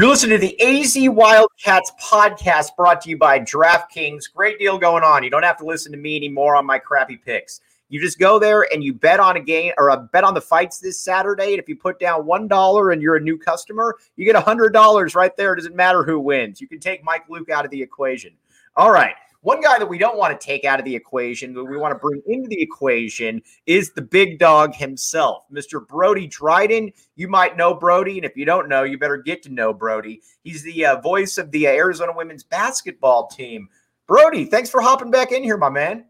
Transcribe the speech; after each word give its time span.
You're 0.00 0.08
listening 0.08 0.40
to 0.40 0.46
the 0.46 0.58
AZ 0.62 0.96
Wildcats 1.10 1.92
podcast 2.02 2.74
brought 2.74 3.02
to 3.02 3.10
you 3.10 3.18
by 3.18 3.38
DraftKings. 3.38 4.32
Great 4.34 4.58
deal 4.58 4.78
going 4.78 5.04
on. 5.04 5.22
You 5.22 5.28
don't 5.28 5.42
have 5.42 5.58
to 5.58 5.66
listen 5.66 5.92
to 5.92 5.98
me 5.98 6.16
anymore 6.16 6.56
on 6.56 6.64
my 6.64 6.78
crappy 6.78 7.18
picks. 7.18 7.60
You 7.90 8.00
just 8.00 8.18
go 8.18 8.38
there 8.38 8.66
and 8.72 8.82
you 8.82 8.94
bet 8.94 9.20
on 9.20 9.36
a 9.36 9.40
game 9.40 9.74
or 9.76 9.90
a 9.90 9.98
bet 9.98 10.24
on 10.24 10.32
the 10.32 10.40
fights 10.40 10.78
this 10.78 10.98
Saturday. 10.98 11.50
And 11.50 11.58
if 11.58 11.68
you 11.68 11.76
put 11.76 11.98
down 11.98 12.22
$1 12.22 12.92
and 12.94 13.02
you're 13.02 13.16
a 13.16 13.20
new 13.20 13.36
customer, 13.36 13.98
you 14.16 14.24
get 14.24 14.42
$100 14.42 15.14
right 15.14 15.36
there. 15.36 15.52
It 15.52 15.56
doesn't 15.56 15.76
matter 15.76 16.02
who 16.02 16.18
wins. 16.18 16.62
You 16.62 16.66
can 16.66 16.80
take 16.80 17.04
Mike 17.04 17.28
Luke 17.28 17.50
out 17.50 17.66
of 17.66 17.70
the 17.70 17.82
equation. 17.82 18.32
All 18.76 18.90
right. 18.90 19.16
One 19.42 19.62
guy 19.62 19.78
that 19.78 19.88
we 19.88 19.96
don't 19.96 20.18
want 20.18 20.38
to 20.38 20.46
take 20.46 20.66
out 20.66 20.78
of 20.78 20.84
the 20.84 20.94
equation, 20.94 21.54
but 21.54 21.64
we 21.64 21.78
want 21.78 21.92
to 21.92 21.98
bring 21.98 22.20
into 22.26 22.48
the 22.48 22.60
equation 22.60 23.40
is 23.64 23.90
the 23.92 24.02
big 24.02 24.38
dog 24.38 24.74
himself, 24.74 25.44
Mr. 25.50 25.86
Brody 25.86 26.26
Dryden. 26.26 26.92
You 27.16 27.26
might 27.26 27.56
know 27.56 27.72
Brody, 27.72 28.18
and 28.18 28.26
if 28.26 28.36
you 28.36 28.44
don't 28.44 28.68
know, 28.68 28.82
you 28.82 28.98
better 28.98 29.16
get 29.16 29.42
to 29.44 29.48
know 29.48 29.72
Brody. 29.72 30.20
He's 30.44 30.62
the 30.62 30.84
uh, 30.84 31.00
voice 31.00 31.38
of 31.38 31.50
the 31.52 31.66
Arizona 31.68 32.12
women's 32.14 32.44
basketball 32.44 33.28
team. 33.28 33.68
Brody, 34.06 34.44
thanks 34.44 34.68
for 34.68 34.82
hopping 34.82 35.10
back 35.10 35.32
in 35.32 35.42
here, 35.42 35.56
my 35.56 35.70
man. 35.70 36.04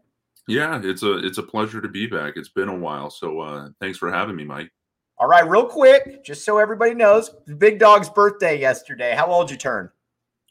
Yeah, 0.47 0.81
it's 0.83 1.03
a 1.03 1.25
it's 1.25 1.37
a 1.37 1.43
pleasure 1.43 1.79
to 1.79 1.87
be 1.87 2.07
back. 2.07 2.33
It's 2.35 2.49
been 2.49 2.67
a 2.67 2.75
while, 2.75 3.09
so 3.09 3.39
uh, 3.39 3.69
thanks 3.79 3.97
for 3.97 4.11
having 4.11 4.35
me, 4.35 4.43
Mike. 4.43 4.71
All 5.17 5.27
right, 5.27 5.47
real 5.47 5.67
quick, 5.67 6.25
just 6.25 6.43
so 6.43 6.57
everybody 6.57 6.95
knows, 6.95 7.31
the 7.45 7.55
big 7.55 7.79
dog's 7.79 8.09
birthday 8.09 8.59
yesterday. 8.59 9.13
How 9.15 9.27
old 9.27 9.47
did 9.47 9.53
you 9.53 9.57
turn? 9.59 9.89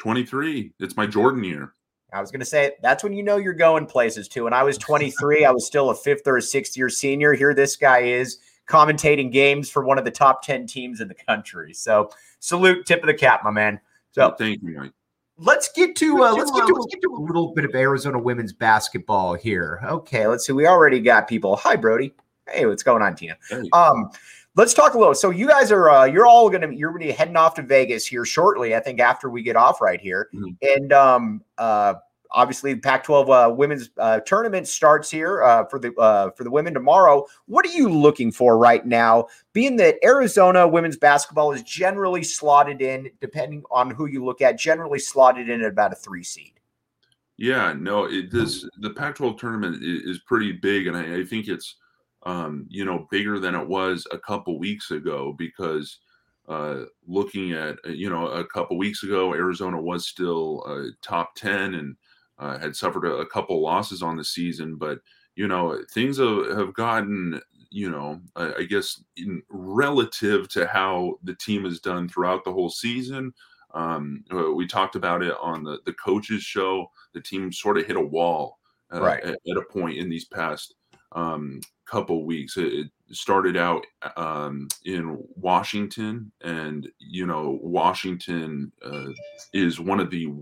Twenty 0.01 0.25
three. 0.25 0.73
It's 0.81 0.97
my 0.97 1.07
Jordan 1.07 1.45
year. 1.45 1.75
I 2.13 2.21
was 2.21 2.31
going 2.31 2.41
to 2.41 2.47
say 2.47 2.73
that's 2.83 3.03
when 3.05 3.13
you 3.13 3.23
know 3.23 3.37
you're 3.37 3.53
going 3.53 3.87
places 3.87 4.29
too. 4.29 4.45
When 4.45 4.53
I 4.53 4.63
was 4.63 4.79
23, 4.79 5.45
I 5.45 5.51
was 5.51 5.67
still 5.67 5.91
a 5.91 5.95
fifth 5.95 6.27
or 6.27 6.37
a 6.37 6.43
sixth 6.43 6.77
year 6.77 6.89
senior. 6.89 7.33
Here, 7.33 7.55
this 7.55 7.77
guy 7.77 8.01
is 8.01 8.39
commentating 8.67 9.33
games 9.33 9.71
for 9.71 9.85
one 9.85 9.99
of 9.99 10.05
the 10.05 10.11
top 10.11 10.43
10 10.43 10.67
teams 10.67 11.01
in 11.01 11.09
the 11.09 11.15
country. 11.15 11.75
So, 11.75 12.11
salute, 12.39 12.87
tip 12.87 13.03
of 13.03 13.07
the 13.07 13.15
cap, 13.15 13.43
my 13.45 13.51
man. 13.51 13.81
So, 14.13 14.35
thank 14.39 14.63
you, 14.63 14.77
Mike. 14.77 14.93
Let's 15.39 15.71
get 15.73 15.97
to 15.97 16.23
uh, 16.23 16.35
let's 16.35 16.51
get 16.51 16.67
to, 16.67 16.75
let's 16.75 16.95
get 16.95 17.01
to 17.03 17.15
a 17.15 17.23
little 17.23 17.55
bit 17.55 17.65
of 17.65 17.75
Arizona 17.75 18.19
women's 18.19 18.53
basketball 18.53 19.35
here. 19.35 19.81
Okay, 19.85 20.27
let's 20.27 20.47
see. 20.47 20.53
We 20.53 20.67
already 20.67 21.01
got 21.01 21.29
people. 21.29 21.57
Hi, 21.57 21.77
Brody. 21.77 22.13
Hey, 22.47 22.67
what's 22.67 22.83
going 22.83 23.03
on, 23.03 23.15
Tina? 23.15 23.37
Hey. 23.49 23.63
Um, 23.73 24.11
let's 24.57 24.75
talk 24.75 24.95
a 24.95 24.99
little. 24.99 25.15
So 25.15 25.31
you 25.31 25.47
guys 25.47 25.71
are 25.73 25.91
uh, 25.91 26.05
you're 26.05 26.27
all 26.27 26.51
gonna 26.51 26.73
you're 26.73 26.91
gonna 26.93 27.05
be 27.07 27.13
heading 27.13 27.37
off 27.37 27.55
to 27.55 27.63
Vegas 27.63 28.07
here 28.07 28.25
shortly. 28.25 28.75
I 28.75 28.81
think 28.81 29.01
after 29.01 29.31
we 29.31 29.43
get 29.43 29.57
off 29.57 29.81
right 29.81 30.01
here, 30.01 30.29
Mhm. 30.35 30.57
and 30.63 30.93
um 30.93 31.43
uh 31.59 31.95
obviously 32.33 32.73
the 32.75 32.81
Pac-12 32.81 33.29
uh, 33.29 33.53
women's 33.53 33.91
uh, 33.99 34.21
tournament 34.21 34.69
starts 34.69 35.11
here 35.11 35.43
uh, 35.43 35.65
for 35.65 35.81
the 35.81 35.93
uh, 35.95 36.31
for 36.31 36.45
the 36.45 36.51
women 36.51 36.73
tomorrow. 36.73 37.27
What 37.47 37.67
are 37.67 37.73
you 37.73 37.89
looking 37.89 38.31
for 38.31 38.57
right 38.57 38.87
now? 38.87 39.27
Being 39.53 39.77
that 39.79 39.97
Arizona 40.05 40.67
women's 40.69 40.97
basketball 40.97 41.53
is 41.53 41.63
generally 41.65 42.23
slotted 42.23 42.83
in, 42.83 43.11
depending 43.21 43.65
on 43.73 43.91
who 43.91 44.07
you 44.07 44.25
look 44.25 44.43
at, 44.43 44.59
generally 44.59 45.01
slotted 45.01 45.49
in 45.49 45.61
at 45.63 45.71
about 45.73 45.93
a 45.93 45.97
three 45.97 46.23
seed. 46.23 46.53
Yeah, 47.37 47.73
no, 47.77 48.05
it 48.05 48.31
this 48.31 48.69
the 48.79 48.91
Pac-12 48.91 49.39
tournament 49.39 49.79
is 49.83 50.19
pretty 50.21 50.53
big, 50.53 50.87
and 50.87 50.97
I, 50.97 51.21
I 51.21 51.25
think 51.25 51.49
it's 51.49 51.77
um, 52.25 52.67
you 52.69 52.85
know 52.85 53.07
bigger 53.11 53.39
than 53.39 53.55
it 53.55 53.67
was 53.67 54.07
a 54.13 54.19
couple 54.19 54.59
weeks 54.59 54.91
ago 54.91 55.35
because 55.37 55.99
uh, 56.49 56.85
looking 57.07 57.53
at 57.53 57.79
uh, 57.87 57.91
you 57.91 58.11
know 58.11 58.27
a 58.29 58.45
couple 58.45 58.77
weeks 58.77 59.03
ago, 59.03 59.35
Arizona 59.35 59.81
was 59.81 60.07
still 60.07 60.65
uh, 60.67 60.91
top 61.03 61.35
ten 61.35 61.75
and 61.75 61.97
uh, 62.39 62.59
had 62.59 62.75
suffered 62.75 63.05
a, 63.05 63.17
a 63.17 63.27
couple 63.27 63.61
losses 63.63 64.03
on 64.03 64.17
the 64.17 64.25
season, 64.25 64.77
but 64.77 64.99
you 65.37 65.47
know 65.47 65.81
things 65.93 66.19
have, 66.19 66.47
have 66.59 66.75
gotten 66.75 67.41
you 67.71 67.89
know 67.91 68.21
I, 68.37 68.55
I 68.59 68.63
guess 68.65 69.03
in 69.17 69.43
relative 69.49 70.49
to 70.51 70.67
how 70.67 71.15
the 71.23 71.35
team 71.35 71.65
has 71.65 71.81
done 71.81 72.09
throughout 72.09 72.45
the 72.45 72.53
whole 72.53 72.71
season. 72.71 73.33
Um, 73.73 74.25
uh, 74.35 74.51
we 74.51 74.67
talked 74.67 74.97
about 74.97 75.23
it 75.23 75.35
on 75.41 75.63
the 75.63 75.79
the 75.87 75.93
coaches 75.93 76.43
show. 76.43 76.91
The 77.15 77.21
team 77.21 77.53
sort 77.53 77.79
of 77.79 77.87
hit 77.87 77.97
a 77.97 78.01
wall 78.01 78.59
uh, 78.93 79.01
Right. 79.01 79.23
at, 79.23 79.35
at 79.35 79.57
a 79.57 79.63
point 79.71 79.99
in 79.99 80.11
these 80.11 80.25
past 80.25 80.75
um, 81.13 81.61
couple 81.91 82.25
weeks. 82.25 82.57
It, 82.57 82.89
started 83.13 83.57
out 83.57 83.85
um, 84.17 84.69
in 84.85 85.19
Washington, 85.35 86.31
and 86.43 86.89
you 86.99 87.27
know 87.27 87.59
Washington 87.63 88.73
uh, 88.85 89.09
is 89.53 89.81
one 89.81 90.01
of 90.01 90.11
the. 90.11 90.33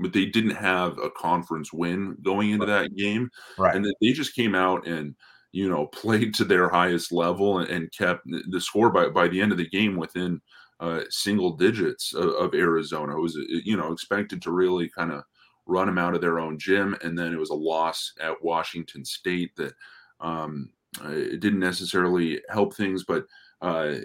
But 0.00 0.12
they 0.12 0.26
didn't 0.26 0.54
have 0.54 0.96
a 0.98 1.10
conference 1.10 1.72
win 1.72 2.16
going 2.22 2.50
into 2.50 2.66
that 2.66 2.94
game, 2.94 3.28
Right. 3.58 3.74
and 3.74 3.84
then 3.84 3.92
they 4.00 4.12
just 4.12 4.34
came 4.34 4.54
out 4.54 4.86
and 4.86 5.16
you 5.50 5.68
know 5.68 5.86
played 6.02 6.34
to 6.34 6.44
their 6.44 6.68
highest 6.68 7.10
level 7.10 7.58
and, 7.58 7.68
and 7.68 7.92
kept 7.92 8.22
the 8.26 8.60
score 8.60 8.90
by 8.90 9.08
by 9.08 9.26
the 9.26 9.40
end 9.40 9.50
of 9.50 9.58
the 9.58 9.68
game 9.68 9.96
within 9.96 10.40
uh, 10.80 11.00
single 11.10 11.56
digits 11.56 12.14
of, 12.14 12.28
of 12.34 12.54
Arizona. 12.54 13.16
It 13.16 13.20
was 13.22 13.36
uh, 13.36 13.42
you 13.64 13.76
know 13.76 13.92
expected 13.92 14.40
to 14.42 14.52
really 14.52 14.88
kind 14.88 15.10
of 15.12 15.24
run 15.66 15.86
them 15.86 15.98
out 15.98 16.14
of 16.14 16.20
their 16.20 16.38
own 16.38 16.58
gym, 16.58 16.96
and 17.02 17.18
then 17.18 17.32
it 17.32 17.38
was 17.38 17.50
a 17.50 17.54
loss 17.54 18.12
at 18.20 18.42
Washington 18.42 19.04
State 19.04 19.56
that 19.56 19.72
um, 20.20 20.70
it 21.04 21.40
didn't 21.40 21.60
necessarily 21.60 22.40
help 22.50 22.74
things, 22.74 23.04
but. 23.04 23.24
Uh, 23.60 23.96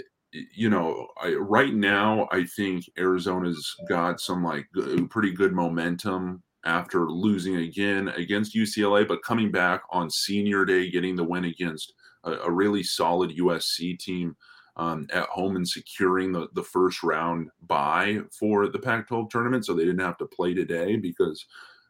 you 0.55 0.67
know, 0.67 1.07
I, 1.21 1.33
right 1.33 1.75
now 1.75 2.27
I 2.31 2.43
think 2.43 2.89
Arizona's 2.97 3.75
got 3.87 4.19
some 4.19 4.43
like 4.43 4.67
pretty 5.11 5.31
good 5.31 5.53
momentum 5.53 6.41
after 6.65 7.09
losing 7.09 7.57
again 7.57 8.09
against 8.09 8.55
UCLA, 8.55 9.07
but 9.07 9.23
coming 9.23 9.51
back 9.51 9.83
on 9.91 10.09
senior 10.09 10.65
day, 10.65 10.89
getting 10.89 11.15
the 11.15 11.23
win 11.23 11.45
against 11.45 11.93
a, 12.23 12.31
a 12.31 12.51
really 12.51 12.83
solid 12.83 13.35
USC 13.37 13.99
team 13.99 14.35
um, 14.77 15.07
at 15.11 15.27
home 15.29 15.55
and 15.55 15.67
securing 15.67 16.31
the, 16.31 16.47
the 16.53 16.63
first 16.63 17.03
round 17.03 17.49
bye 17.63 18.19
for 18.37 18.67
the 18.67 18.79
Pac 18.79 19.07
12 19.07 19.29
tournament. 19.29 19.65
So 19.65 19.73
they 19.73 19.85
didn't 19.85 19.99
have 19.99 20.17
to 20.17 20.25
play 20.25 20.53
today 20.53 20.95
because 20.95 21.45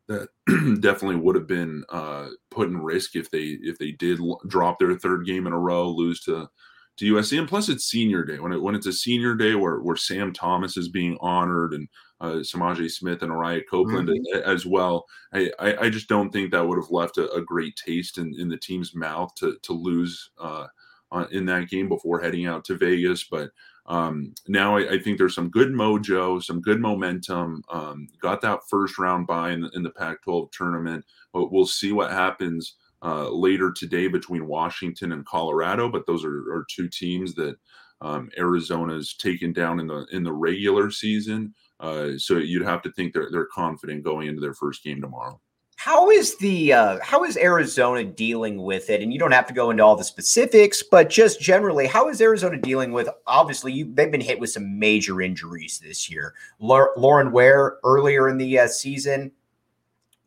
that 0.07 0.29
definitely 0.81 1.15
would 1.15 1.35
have 1.35 1.47
been 1.47 1.83
uh, 1.89 2.29
put 2.51 2.67
in 2.67 2.77
risk 2.77 3.15
if 3.15 3.29
they 3.31 3.57
if 3.61 3.77
they 3.77 3.91
did 3.91 4.19
l- 4.19 4.41
drop 4.47 4.79
their 4.79 4.97
third 4.97 5.25
game 5.25 5.47
in 5.47 5.53
a 5.53 5.59
row, 5.59 5.89
lose 5.89 6.21
to 6.21 6.50
to 6.97 7.13
USC. 7.15 7.39
And 7.39 7.47
plus, 7.47 7.69
it's 7.69 7.85
senior 7.85 8.23
day 8.23 8.39
when 8.39 8.51
it 8.51 8.61
when 8.61 8.75
it's 8.75 8.88
a 8.88 8.94
senior 8.94 9.35
day 9.35 9.55
where 9.55 9.79
where 9.79 9.95
Sam 9.95 10.33
Thomas 10.33 10.77
is 10.77 10.89
being 10.89 11.17
honored 11.21 11.73
and 11.73 11.88
uh, 12.21 12.35
Semaj 12.35 12.89
Smith 12.91 13.21
and 13.21 13.31
Ariyah 13.31 13.63
Copeland 13.69 14.09
a- 14.33 14.47
as 14.47 14.65
well. 14.65 15.05
I, 15.33 15.51
I, 15.59 15.75
I 15.85 15.89
just 15.89 16.07
don't 16.07 16.31
think 16.31 16.51
that 16.51 16.65
would 16.65 16.77
have 16.77 16.91
left 16.91 17.17
a, 17.17 17.31
a 17.33 17.41
great 17.41 17.75
taste 17.75 18.17
in, 18.17 18.33
in 18.39 18.47
the 18.47 18.57
team's 18.57 18.95
mouth 18.95 19.33
to 19.35 19.57
to 19.63 19.73
lose 19.73 20.29
uh, 20.39 20.67
uh, 21.11 21.25
in 21.31 21.45
that 21.45 21.69
game 21.69 21.89
before 21.89 22.19
heading 22.19 22.45
out 22.45 22.65
to 22.65 22.77
Vegas. 22.77 23.25
But 23.29 23.51
um, 23.85 24.33
now 24.47 24.77
I, 24.77 24.94
I, 24.94 25.00
think 25.00 25.18
there's 25.18 25.35
some 25.35 25.50
good 25.50 25.69
mojo, 25.69 26.41
some 26.41 26.62
good 26.62 26.80
momentum. 26.80 27.63
Um, 27.69 28.07
got 28.21 28.39
that 28.41 28.62
first 28.69 28.97
round 28.97 29.27
bye 29.27 29.51
in 29.51 29.62
the, 29.62 29.69
in 29.75 29.83
the 29.83 29.91
Pac-12 29.91 30.51
tournament. 30.51 31.03
But 31.33 31.51
we'll 31.51 31.65
see 31.65 31.91
what 31.91 32.12
happens 32.12 32.75
uh, 33.01 33.30
later 33.30 33.74
today 33.74 34.07
between 34.07 34.47
Washington 34.47 35.12
and 35.12 35.25
Colorado. 35.25 35.89
But 35.89 36.06
those 36.07 36.24
are, 36.24 36.50
are 36.53 36.65
two 36.74 36.88
teams 36.88 37.35
that 37.35 37.57
um, 38.00 38.30
Arizona's 38.38 39.15
taken 39.15 39.51
down 39.51 39.80
in 39.81 39.88
the 39.88 40.06
in 40.12 40.24
the 40.24 40.33
regular 40.33 40.89
season. 40.89 41.53
Uh, 41.80 42.12
so 42.18 42.38
you'd 42.38 42.63
have 42.63 42.81
to 42.83 42.91
think 42.94 43.13
they're 43.13 43.30
they're 43.31 43.47
confident 43.47 44.03
going 44.03 44.27
into 44.27 44.41
their 44.41 44.53
first 44.53 44.83
game 44.83 45.01
tomorrow. 45.01 45.39
How 45.75 46.09
is 46.09 46.37
the 46.37 46.71
uh, 46.71 46.99
how 47.01 47.23
is 47.23 47.35
Arizona 47.35 48.03
dealing 48.03 48.61
with 48.61 48.89
it? 48.89 49.01
And 49.01 49.11
you 49.11 49.19
don't 49.19 49.31
have 49.31 49.47
to 49.47 49.53
go 49.53 49.69
into 49.69 49.83
all 49.83 49.95
the 49.95 50.03
specifics, 50.03 50.81
but 50.81 51.09
just 51.09 51.41
generally, 51.41 51.87
how 51.87 52.09
is 52.09 52.21
Arizona 52.21 52.57
dealing 52.57 52.93
with? 52.93 53.09
Obviously, 53.27 53.73
you, 53.73 53.93
they've 53.93 54.11
been 54.11 54.21
hit 54.21 54.39
with 54.39 54.49
some 54.49 54.79
major 54.79 55.21
injuries 55.21 55.79
this 55.83 56.09
year. 56.09 56.33
Lauren 56.59 57.31
Ware 57.31 57.79
earlier 57.83 58.29
in 58.29 58.37
the 58.37 58.59
uh, 58.59 58.67
season, 58.67 59.31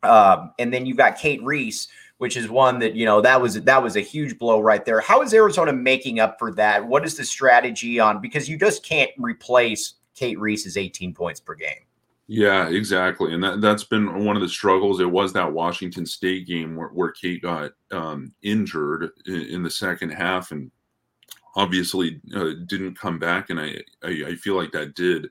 um, 0.03 0.51
and 0.59 0.71
then 0.71 0.85
you've 0.85 0.97
got 0.97 1.17
Cate 1.17 1.43
Reese, 1.43 1.87
which 2.17 2.37
is 2.37 2.49
one 2.49 2.79
that 2.79 2.93
you 2.93 3.05
know 3.05 3.21
that 3.21 3.41
was 3.41 3.61
that 3.61 3.81
was 3.81 3.95
a 3.95 4.01
huge 4.01 4.37
blow 4.37 4.59
right 4.59 4.85
there. 4.85 5.01
How 5.01 5.21
is 5.21 5.33
Arizona 5.33 5.73
making 5.73 6.19
up 6.19 6.37
for 6.37 6.51
that? 6.53 6.85
What 6.85 7.05
is 7.05 7.15
the 7.15 7.23
strategy 7.25 7.99
on? 7.99 8.21
Because 8.21 8.47
you 8.47 8.57
just 8.57 8.85
can't 8.85 9.11
replace 9.17 9.95
Cate 10.13 10.39
Reese's 10.39 10.77
18 10.77 11.13
points 11.13 11.39
per 11.39 11.55
game. 11.55 11.86
Yeah, 12.29 12.67
exactly, 12.67 13.33
and 13.33 13.41
that 13.41 13.61
that's 13.61 13.85
been 13.85 14.25
one 14.25 14.35
of 14.35 14.41
the 14.41 14.49
struggles. 14.49 14.99
It 14.99 15.09
was 15.09 15.31
that 15.31 15.53
Washington 15.53 16.05
State 16.05 16.45
game 16.45 16.75
where, 16.75 16.89
where 16.89 17.11
Cate 17.11 17.41
got 17.41 17.71
um, 17.91 18.33
injured 18.41 19.11
in, 19.25 19.41
in, 19.43 19.63
the 19.63 19.69
second 19.69 20.09
half, 20.09 20.51
and 20.51 20.69
obviously 21.55 22.19
uh, 22.35 22.51
didn't 22.65 22.99
come 22.99 23.17
back. 23.17 23.49
And 23.49 23.61
I, 23.61 23.77
I, 24.03 24.25
I 24.27 24.35
feel 24.35 24.57
like 24.57 24.73
that 24.73 24.93
did, 24.93 25.29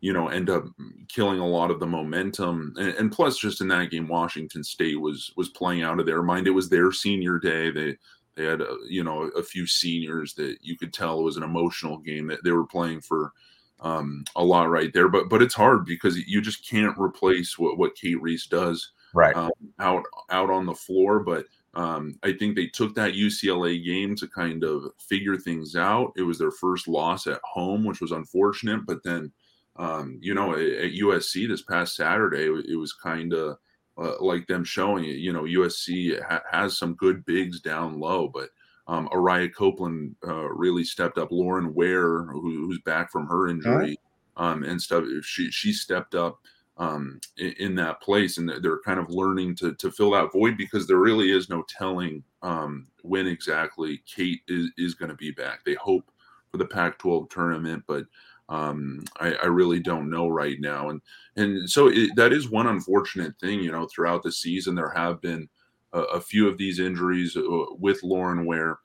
you 0.00 0.12
know, 0.12 0.26
end 0.26 0.50
up 0.50 0.64
killing 1.08 1.38
a 1.38 1.46
lot 1.46 1.70
of 1.70 1.78
the 1.78 1.86
momentum. 1.86 2.74
And, 2.78 2.94
and 2.94 3.12
plus, 3.12 3.38
just 3.38 3.60
in 3.60 3.68
that 3.68 3.92
game, 3.92 4.08
Washington 4.08 4.64
State 4.64 5.00
was 5.00 5.32
was 5.36 5.50
playing 5.50 5.82
out 5.82 6.00
of 6.00 6.06
their 6.06 6.22
mind. 6.22 6.48
It 6.48 6.50
was 6.50 6.68
their 6.68 6.90
senior 6.90 7.38
day. 7.38 7.70
They 7.70 7.96
they 8.34 8.42
had 8.42 8.60
a, 8.60 8.76
you 8.88 9.04
know 9.04 9.30
a 9.36 9.42
few 9.44 9.68
seniors 9.68 10.34
that 10.34 10.56
you 10.62 10.76
could 10.76 10.92
tell 10.92 11.20
it 11.20 11.24
was 11.24 11.36
an 11.36 11.44
emotional 11.44 11.98
game 11.98 12.26
that 12.26 12.42
they 12.42 12.50
were 12.50 12.66
playing 12.66 13.02
for 13.02 13.32
um, 13.80 14.24
a 14.36 14.44
lot 14.44 14.70
right 14.70 14.92
there. 14.92 15.08
But 15.08 15.28
but 15.28 15.42
it's 15.42 15.54
hard 15.54 15.84
because 15.84 16.18
you 16.18 16.40
just 16.40 16.68
can't 16.68 16.98
replace 16.98 17.58
what 17.58 17.78
what 17.78 17.96
Cate 17.96 18.20
Reese 18.20 18.46
does 18.46 18.92
right 19.14 19.36
um, 19.36 19.50
out 19.78 20.04
out 20.30 20.50
on 20.50 20.66
the 20.66 20.74
floor. 20.74 21.20
But 21.20 21.46
um, 21.74 22.18
I 22.22 22.32
think 22.32 22.54
they 22.54 22.66
took 22.66 22.94
that 22.94 23.14
UCLA 23.14 23.84
game 23.84 24.14
to 24.16 24.28
kind 24.28 24.62
of 24.64 24.84
figure 24.98 25.36
things 25.36 25.76
out. 25.76 26.12
It 26.16 26.22
was 26.22 26.38
their 26.38 26.52
first 26.52 26.86
loss 26.86 27.26
at 27.26 27.40
home, 27.42 27.84
which 27.84 28.00
was 28.00 28.12
unfortunate. 28.12 28.86
But 28.86 29.02
then, 29.02 29.32
um, 29.76 30.18
you 30.20 30.34
know, 30.34 30.52
at 30.52 30.92
USC 30.92 31.48
this 31.48 31.62
past 31.62 31.96
Saturday, 31.96 32.44
it 32.44 32.76
was 32.76 32.92
kind 32.92 33.32
of 33.32 33.58
uh, 33.98 34.14
like 34.20 34.46
them 34.46 34.64
showing 34.64 35.04
it. 35.04 35.16
You 35.16 35.32
know, 35.32 35.42
USC 35.42 36.22
ha- 36.22 36.42
has 36.50 36.78
some 36.78 36.94
good 36.94 37.24
bigs 37.24 37.60
down 37.60 37.98
low, 37.98 38.28
but 38.28 38.50
um, 38.86 39.08
Ariyah 39.08 39.54
Copeland 39.54 40.14
uh, 40.26 40.48
really 40.48 40.84
stepped 40.84 41.18
up. 41.18 41.32
Lauren 41.32 41.74
Ware, 41.74 42.24
who, 42.24 42.66
who's 42.66 42.80
back 42.80 43.10
from 43.10 43.26
her 43.26 43.48
injury, 43.48 43.72
right. 43.74 43.98
um, 44.36 44.62
and 44.64 44.80
stuff, 44.80 45.04
she 45.22 45.50
she 45.50 45.72
stepped 45.72 46.14
up 46.14 46.38
um, 46.76 47.20
in, 47.38 47.54
in, 47.58 47.74
that 47.76 48.00
place, 48.02 48.36
and 48.36 48.48
they're 48.62 48.80
kind 48.80 49.00
of 49.00 49.08
learning 49.10 49.56
to 49.56 49.74
to 49.74 49.90
fill 49.90 50.10
that 50.10 50.32
void 50.32 50.56
because 50.56 50.86
there 50.86 50.98
really 50.98 51.30
is 51.30 51.48
no 51.48 51.64
telling 51.68 52.22
um, 52.42 52.86
when 53.02 53.26
exactly 53.26 54.02
Cate 54.06 54.42
is 54.48 54.70
is 54.76 54.94
going 54.94 55.10
to 55.10 55.16
be 55.16 55.30
back. 55.30 55.64
They 55.64 55.74
hope 55.74 56.10
for 56.50 56.58
the 56.58 56.66
Pac-12 56.66 57.30
tournament, 57.30 57.82
but 57.86 58.04
um, 58.48 59.02
I, 59.18 59.34
I, 59.34 59.46
really 59.46 59.80
don't 59.80 60.10
know 60.10 60.28
right 60.28 60.60
now, 60.60 60.90
and 60.90 61.00
and 61.36 61.68
so 61.68 61.88
it, 61.88 62.10
that 62.16 62.32
is 62.34 62.50
one 62.50 62.66
unfortunate 62.66 63.34
thing. 63.40 63.60
You 63.60 63.72
know, 63.72 63.86
throughout 63.86 64.22
the 64.22 64.32
season, 64.32 64.74
there 64.74 64.90
have 64.90 65.22
been 65.22 65.48
a, 65.94 66.00
a 66.00 66.20
few 66.20 66.48
of 66.48 66.58
these 66.58 66.78
injuries 66.78 67.36
uh, 67.36 67.42
with 67.78 68.02
Lauren 68.02 68.44
Ware 68.44 68.78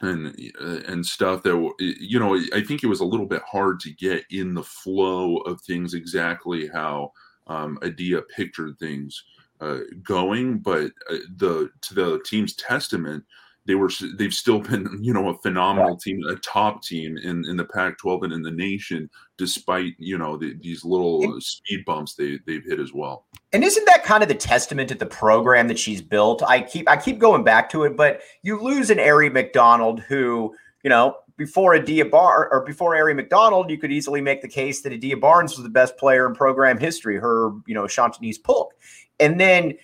and 0.00 0.28
uh, 0.60 0.80
and 0.88 1.04
stuff 1.04 1.42
that 1.42 1.74
you 1.78 2.18
know 2.18 2.36
I 2.54 2.62
think 2.62 2.82
it 2.82 2.88
was 2.88 3.00
a 3.00 3.04
little 3.04 3.26
bit 3.26 3.42
hard 3.42 3.80
to 3.80 3.92
get 3.92 4.24
in 4.30 4.54
the 4.54 4.62
flow 4.62 5.38
of 5.38 5.60
things 5.60 5.94
exactly 5.94 6.68
how 6.68 7.12
um, 7.46 7.78
Adia 7.82 8.22
pictured 8.22 8.78
things 8.78 9.22
uh, 9.60 9.80
going, 10.02 10.58
but 10.58 10.92
uh, 11.10 11.16
the 11.36 11.70
to 11.82 11.94
the 11.94 12.20
team's 12.24 12.54
testament, 12.54 13.24
they 13.70 13.76
were 13.76 13.90
they've 14.16 14.34
still 14.34 14.58
been 14.58 14.98
you 15.00 15.14
know 15.14 15.28
a 15.28 15.34
phenomenal 15.38 15.92
yeah. 15.92 15.96
team, 16.02 16.24
a 16.28 16.34
top 16.34 16.82
team 16.82 17.16
in 17.18 17.44
in 17.48 17.56
the 17.56 17.64
Pac-12 17.64 18.24
and 18.24 18.32
in 18.32 18.42
the 18.42 18.50
nation, 18.50 19.08
despite 19.38 19.94
you 19.96 20.18
know 20.18 20.36
the, 20.36 20.56
these 20.60 20.84
little 20.84 21.22
it, 21.22 21.36
uh, 21.36 21.38
speed 21.38 21.84
bumps 21.84 22.16
they 22.16 22.40
they've 22.48 22.64
hit 22.64 22.80
as 22.80 22.92
well. 22.92 23.26
And 23.52 23.62
isn't 23.62 23.86
that 23.86 24.02
kind 24.02 24.24
of 24.24 24.28
the 24.28 24.34
testament 24.34 24.88
to 24.88 24.96
the 24.96 25.06
program 25.06 25.68
that 25.68 25.78
she's 25.78 26.02
built? 26.02 26.42
I 26.42 26.62
keep 26.62 26.90
I 26.90 26.96
keep 26.96 27.20
going 27.20 27.44
back 27.44 27.70
to 27.70 27.84
it, 27.84 27.96
but 27.96 28.22
you 28.42 28.60
lose 28.60 28.90
an 28.90 28.98
Aari 28.98 29.32
McDonald 29.32 30.00
who 30.00 30.52
you 30.82 30.90
know 30.90 31.14
before 31.36 31.76
Adia 31.76 32.06
Bar 32.06 32.52
or 32.52 32.64
before 32.64 32.96
Aari 32.96 33.14
McDonald, 33.14 33.70
you 33.70 33.78
could 33.78 33.92
easily 33.92 34.20
make 34.20 34.42
the 34.42 34.48
case 34.48 34.82
that 34.82 34.92
Adia 34.92 35.16
Barnes 35.16 35.56
was 35.56 35.62
the 35.62 35.70
best 35.70 35.96
player 35.96 36.26
in 36.26 36.34
program 36.34 36.76
history. 36.76 37.18
Her 37.18 37.52
you 37.68 37.74
know 37.76 37.84
Shawntinice 37.84 38.42
Polk, 38.42 38.74
and 39.20 39.38
then 39.38 39.74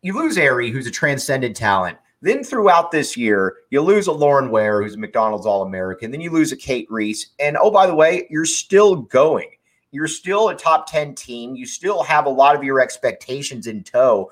you 0.00 0.14
lose 0.14 0.38
Aari, 0.38 0.72
who's 0.72 0.86
a 0.86 0.90
transcendent 0.90 1.56
talent 1.56 1.98
then 2.24 2.42
throughout 2.42 2.90
this 2.90 3.18
year, 3.18 3.56
you 3.68 3.82
lose 3.82 4.06
a 4.06 4.12
Lauren 4.12 4.50
Ware, 4.50 4.82
who's 4.82 4.94
a 4.94 4.98
McDonald's 4.98 5.44
All 5.44 5.62
American. 5.62 6.10
Then 6.10 6.22
you 6.22 6.30
lose 6.30 6.52
a 6.52 6.56
Cate 6.56 6.86
Reese. 6.90 7.26
And 7.38 7.58
oh, 7.60 7.70
by 7.70 7.86
the 7.86 7.94
way, 7.94 8.26
you're 8.30 8.46
still 8.46 8.96
going. 8.96 9.50
You're 9.90 10.08
still 10.08 10.48
a 10.48 10.54
top 10.54 10.90
10 10.90 11.14
team. 11.14 11.54
You 11.54 11.66
still 11.66 12.02
have 12.02 12.24
a 12.24 12.30
lot 12.30 12.56
of 12.56 12.64
your 12.64 12.80
expectations 12.80 13.66
in 13.66 13.84
tow. 13.84 14.30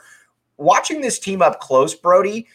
Watching 0.56 1.02
this 1.02 1.18
team 1.18 1.42
up 1.42 1.60
close, 1.60 1.94
Brody, 1.94 2.46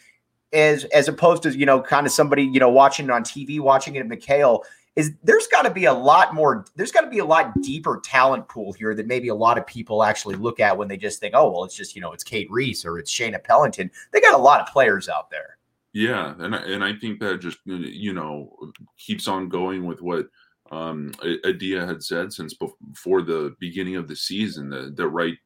as 0.53 0.85
as 0.85 1.07
opposed 1.07 1.43
to, 1.43 1.55
you 1.55 1.67
know, 1.67 1.81
kind 1.81 2.07
of 2.07 2.11
somebody, 2.11 2.43
you 2.43 2.59
know, 2.59 2.69
watching 2.69 3.05
it 3.05 3.11
on 3.11 3.23
TV, 3.23 3.59
watching 3.59 3.95
it 3.95 3.99
at 3.99 4.07
McKale, 4.07 4.63
is 4.97 5.13
there's 5.23 5.45
got 5.47 5.61
to 5.61 5.69
be 5.69 5.85
a 5.85 5.93
lot 5.93 6.33
more 6.33 6.65
there's 6.75 6.91
got 6.91 7.01
to 7.01 7.09
be 7.09 7.19
a 7.19 7.25
lot 7.25 7.53
deeper 7.61 8.01
talent 8.03 8.47
pool 8.49 8.73
here 8.73 8.95
that 8.95 9.05
maybe 9.05 9.27
a 9.27 9.35
lot 9.35 9.57
of 9.57 9.65
people 9.65 10.03
actually 10.03 10.35
look 10.35 10.59
at 10.59 10.75
when 10.75 10.87
they 10.87 10.97
just 10.97 11.19
think 11.19 11.33
oh 11.37 11.49
well 11.51 11.63
it's 11.63 11.75
just 11.75 11.95
you 11.95 12.01
know 12.01 12.11
it's 12.11 12.23
cate 12.23 12.47
Reese 12.49 12.83
or 12.83 12.99
it's 12.99 13.13
Shaina 13.13 13.41
Pellington. 13.41 13.89
They 14.11 14.19
got 14.19 14.33
a 14.33 14.41
lot 14.41 14.59
of 14.59 14.67
players 14.67 15.07
out 15.07 15.29
there. 15.29 15.57
Yeah 15.93 16.33
and 16.39 16.53
I, 16.53 16.59
and 16.63 16.83
I 16.83 16.93
think 16.95 17.19
that 17.19 17.39
just 17.39 17.59
you 17.65 18.11
know 18.11 18.51
keeps 18.97 19.27
on 19.27 19.47
going 19.47 19.85
with 19.85 20.01
what 20.01 20.27
um 20.71 21.13
Adia 21.45 21.85
had 21.85 22.03
said 22.03 22.33
since 22.33 22.55
before 22.55 23.21
the 23.21 23.55
beginning 23.59 23.95
of 23.95 24.07
the 24.07 24.15
season 24.15 24.69
that, 24.71 24.97
that 24.97 25.07
right 25.07 25.37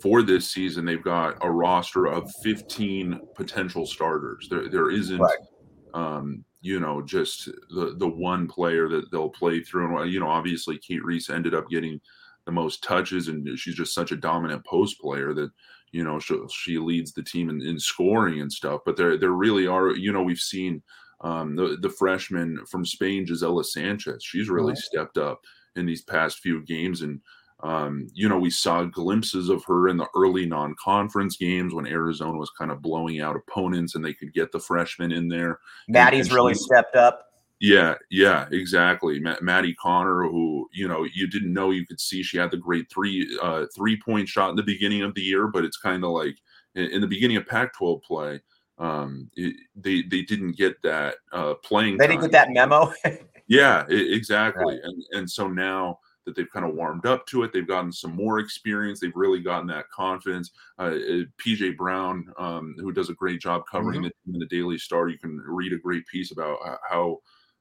for 0.00 0.22
this 0.22 0.50
season 0.50 0.86
they've 0.86 1.04
got 1.04 1.36
a 1.42 1.50
roster 1.50 2.06
of 2.06 2.32
15 2.42 3.20
potential 3.34 3.84
starters. 3.84 4.48
There 4.48 4.68
there 4.70 4.90
isn't 4.90 5.20
right. 5.20 5.38
um 5.92 6.44
you 6.68 6.80
know, 6.80 7.00
just 7.00 7.46
the 7.70 7.94
the 7.96 8.06
one 8.06 8.46
player 8.46 8.90
that 8.90 9.10
they'll 9.10 9.30
play 9.30 9.62
through. 9.62 10.02
And 10.02 10.12
you 10.12 10.20
know, 10.20 10.28
obviously, 10.28 10.76
Cate 10.76 11.02
Reese 11.02 11.30
ended 11.30 11.54
up 11.54 11.70
getting 11.70 11.98
the 12.44 12.52
most 12.52 12.84
touches, 12.84 13.28
and 13.28 13.58
she's 13.58 13.74
just 13.74 13.94
such 13.94 14.12
a 14.12 14.16
dominant 14.16 14.66
post 14.66 15.00
player 15.00 15.32
that 15.32 15.50
you 15.92 16.04
know 16.04 16.18
she, 16.18 16.38
she 16.52 16.78
leads 16.78 17.14
the 17.14 17.22
team 17.22 17.48
in, 17.48 17.62
in 17.62 17.78
scoring 17.78 18.42
and 18.42 18.52
stuff. 18.52 18.82
But 18.84 18.98
there 18.98 19.16
there 19.16 19.30
really 19.30 19.66
are, 19.66 19.96
you 19.96 20.12
know, 20.12 20.22
we've 20.22 20.36
seen 20.36 20.82
um, 21.22 21.56
the 21.56 21.78
the 21.80 21.88
freshman 21.88 22.58
from 22.66 22.84
Spain, 22.84 23.24
Gisela 23.24 23.64
Sanchez. 23.64 24.22
She's 24.22 24.50
really 24.50 24.72
right. 24.72 24.78
stepped 24.78 25.16
up 25.16 25.40
in 25.74 25.86
these 25.86 26.02
past 26.02 26.40
few 26.40 26.62
games 26.66 27.00
and 27.00 27.18
um, 27.60 28.08
you 28.14 28.28
know, 28.28 28.38
we 28.38 28.50
saw 28.50 28.84
glimpses 28.84 29.48
of 29.48 29.64
her 29.64 29.88
in 29.88 29.96
the 29.96 30.06
early 30.14 30.46
non 30.46 30.76
conference 30.82 31.36
games 31.36 31.74
when 31.74 31.86
Arizona 31.86 32.38
was 32.38 32.50
kind 32.56 32.70
of 32.70 32.82
blowing 32.82 33.20
out 33.20 33.36
opponents 33.36 33.94
and 33.94 34.04
they 34.04 34.14
could 34.14 34.32
get 34.32 34.52
the 34.52 34.60
freshmen 34.60 35.10
in 35.10 35.28
there. 35.28 35.58
Maddie's 35.88 36.32
really 36.32 36.54
stepped 36.54 36.94
up. 36.94 37.24
Yeah, 37.60 37.96
yeah, 38.10 38.46
exactly. 38.52 39.20
Maddie 39.40 39.74
Conner, 39.74 40.22
who 40.22 40.68
you 40.72 40.86
know 40.86 41.04
you 41.12 41.26
didn't 41.26 41.52
know 41.52 41.70
you 41.70 41.84
could 41.84 42.00
see, 42.00 42.22
she 42.22 42.38
had 42.38 42.52
the 42.52 42.56
great 42.56 42.88
three 42.90 43.36
uh, 43.42 43.66
three 43.74 44.00
point 44.00 44.28
shot 44.28 44.50
in 44.50 44.56
the 44.56 44.62
beginning 44.62 45.02
of 45.02 45.14
the 45.14 45.22
year, 45.22 45.48
but 45.48 45.64
it's 45.64 45.76
kind 45.76 46.04
of 46.04 46.10
like 46.10 46.36
in, 46.76 46.84
in, 46.84 47.00
the 47.00 47.08
beginning 47.08 47.36
of 47.36 47.48
Pac-12 47.48 48.02
play, 48.04 48.40
um, 48.78 49.28
it, 49.34 49.56
they 49.74 50.02
they 50.02 50.22
didn't 50.22 50.56
get 50.56 50.80
that 50.82 51.16
uh, 51.32 51.54
playing. 51.54 51.98
They 51.98 52.06
didn't 52.06 52.22
get 52.22 52.30
that 52.30 52.50
memo. 52.50 52.92
yeah, 53.48 53.84
it, 53.88 54.12
exactly, 54.12 54.74
right. 54.76 54.80
and 54.84 55.02
and 55.12 55.28
so 55.28 55.48
now 55.48 55.98
that 56.28 56.36
they've 56.36 56.52
kind 56.52 56.66
of 56.66 56.74
warmed 56.74 57.06
up 57.06 57.26
to 57.26 57.42
it. 57.42 57.52
They've 57.52 57.66
gotten 57.66 57.90
some 57.90 58.14
more 58.14 58.38
experience. 58.38 59.00
They've 59.00 59.16
really 59.16 59.40
gotten 59.40 59.66
that 59.68 59.88
confidence. 59.88 60.50
Uh, 60.78 60.82
uh 60.82 61.24
PJ 61.44 61.76
Brown, 61.76 62.30
um, 62.38 62.76
who 62.78 62.92
does 62.92 63.08
a 63.08 63.14
great 63.14 63.40
job 63.40 63.62
covering 63.70 64.02
mm-hmm. 64.02 64.34
in 64.34 64.38
the 64.38 64.46
Daily 64.46 64.76
Star, 64.76 65.08
you 65.08 65.18
can 65.18 65.38
read 65.38 65.72
a 65.72 65.78
great 65.78 66.06
piece 66.06 66.30
about 66.30 66.58
how 66.88 67.18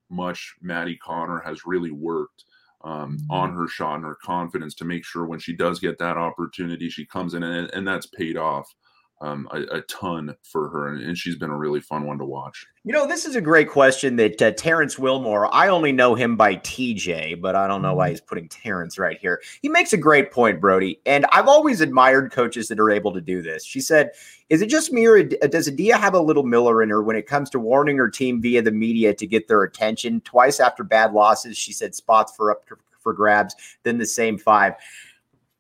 much 0.10 0.56
Maddie 0.62 0.98
Conner 0.98 1.40
has 1.40 1.66
really 1.66 1.92
worked 1.92 2.44
um, 2.84 3.18
mm-hmm. 3.18 3.32
on 3.32 3.54
her 3.54 3.68
shot 3.68 3.96
and 3.96 4.06
her 4.06 4.18
confidence 4.22 4.76
to 4.76 4.86
make 4.86 5.06
sure 5.06 5.26
when 5.26 5.40
she 5.40 5.56
does 5.56 5.80
get 5.80 5.98
that 6.00 6.18
opportunity, 6.18 6.90
she 6.90 7.06
comes 7.06 7.34
in 7.34 7.44
and, 7.44 7.72
and 7.74 7.88
that's 7.88 8.06
paid 8.06 8.38
off 8.38 8.74
um, 9.20 9.48
a, 9.52 9.78
a, 9.78 9.82
ton 9.82 10.36
for 10.44 10.70
her, 10.70 10.90
and, 10.90 11.02
and, 11.02 11.18
she's 11.18 11.36
been 11.36 11.50
a 11.50 11.58
really 11.58 11.80
fun 11.80 12.06
one 12.06 12.20
to 12.20 12.26
watch. 12.26 12.68
You 12.84 12.94
know, 12.94 13.08
this 13.08 13.26
is 13.26 13.36
a 13.36 13.42
great 13.42 13.68
question 13.68 14.16
that 14.18 14.40
uh, 14.40 14.52
Terrence 14.52 15.00
Wilmore. 15.00 15.54
I 15.54 15.70
only 15.70 15.92
know 15.92 16.14
him 16.14 16.36
by 16.36 16.58
TJ, 16.58 17.42
but 17.42 17.56
I 17.56 17.66
don't 17.68 17.82
know 17.82 17.96
why 17.96 18.08
mm-hmm. 18.08 18.12
he's 18.12 18.22
putting 18.22 18.48
Terrence 18.48 19.00
right 19.00 19.18
here. 19.20 19.42
He 19.64 19.70
makes 19.70 19.92
a 19.92 19.98
great 19.98 20.32
point, 20.32 20.62
Brody, 20.62 21.00
and 21.08 21.26
I've 21.32 21.48
always 21.48 21.82
admired 21.82 22.32
coaches 22.32 22.68
that 22.68 22.80
are 22.80 22.92
able 22.92 23.12
to 23.14 23.22
do 23.22 23.42
this. 23.42 23.66
She 23.66 23.82
said, 23.82 24.12
"Is 24.50 24.62
it 24.62 24.70
just 24.70 24.92
me, 24.92 25.08
or 25.08 25.24
does 25.24 25.68
Adia 25.68 25.98
have 25.98 26.14
a 26.14 26.20
little 26.20 26.44
Miller 26.44 26.84
in 26.84 26.90
her 26.90 27.02
when 27.02 27.16
it 27.16 27.26
comes 27.26 27.50
to 27.52 27.60
warning 27.60 27.98
her 27.98 28.10
team 28.10 28.40
via 28.40 28.62
the 28.62 28.72
media 28.72 29.16
to 29.16 29.26
get 29.26 29.48
their 29.48 29.64
attention? 29.64 30.22
Twice 30.22 30.60
after 30.60 30.84
bad 30.84 31.14
losses, 31.14 31.58
she 31.58 31.74
said 31.74 31.96
spots 31.96 32.36
for 32.36 32.52
up 32.52 32.66
for 33.00 33.14
grabs, 33.14 33.56
then 33.82 33.98
the 33.98 34.06
same 34.06 34.38
five. 34.38 34.74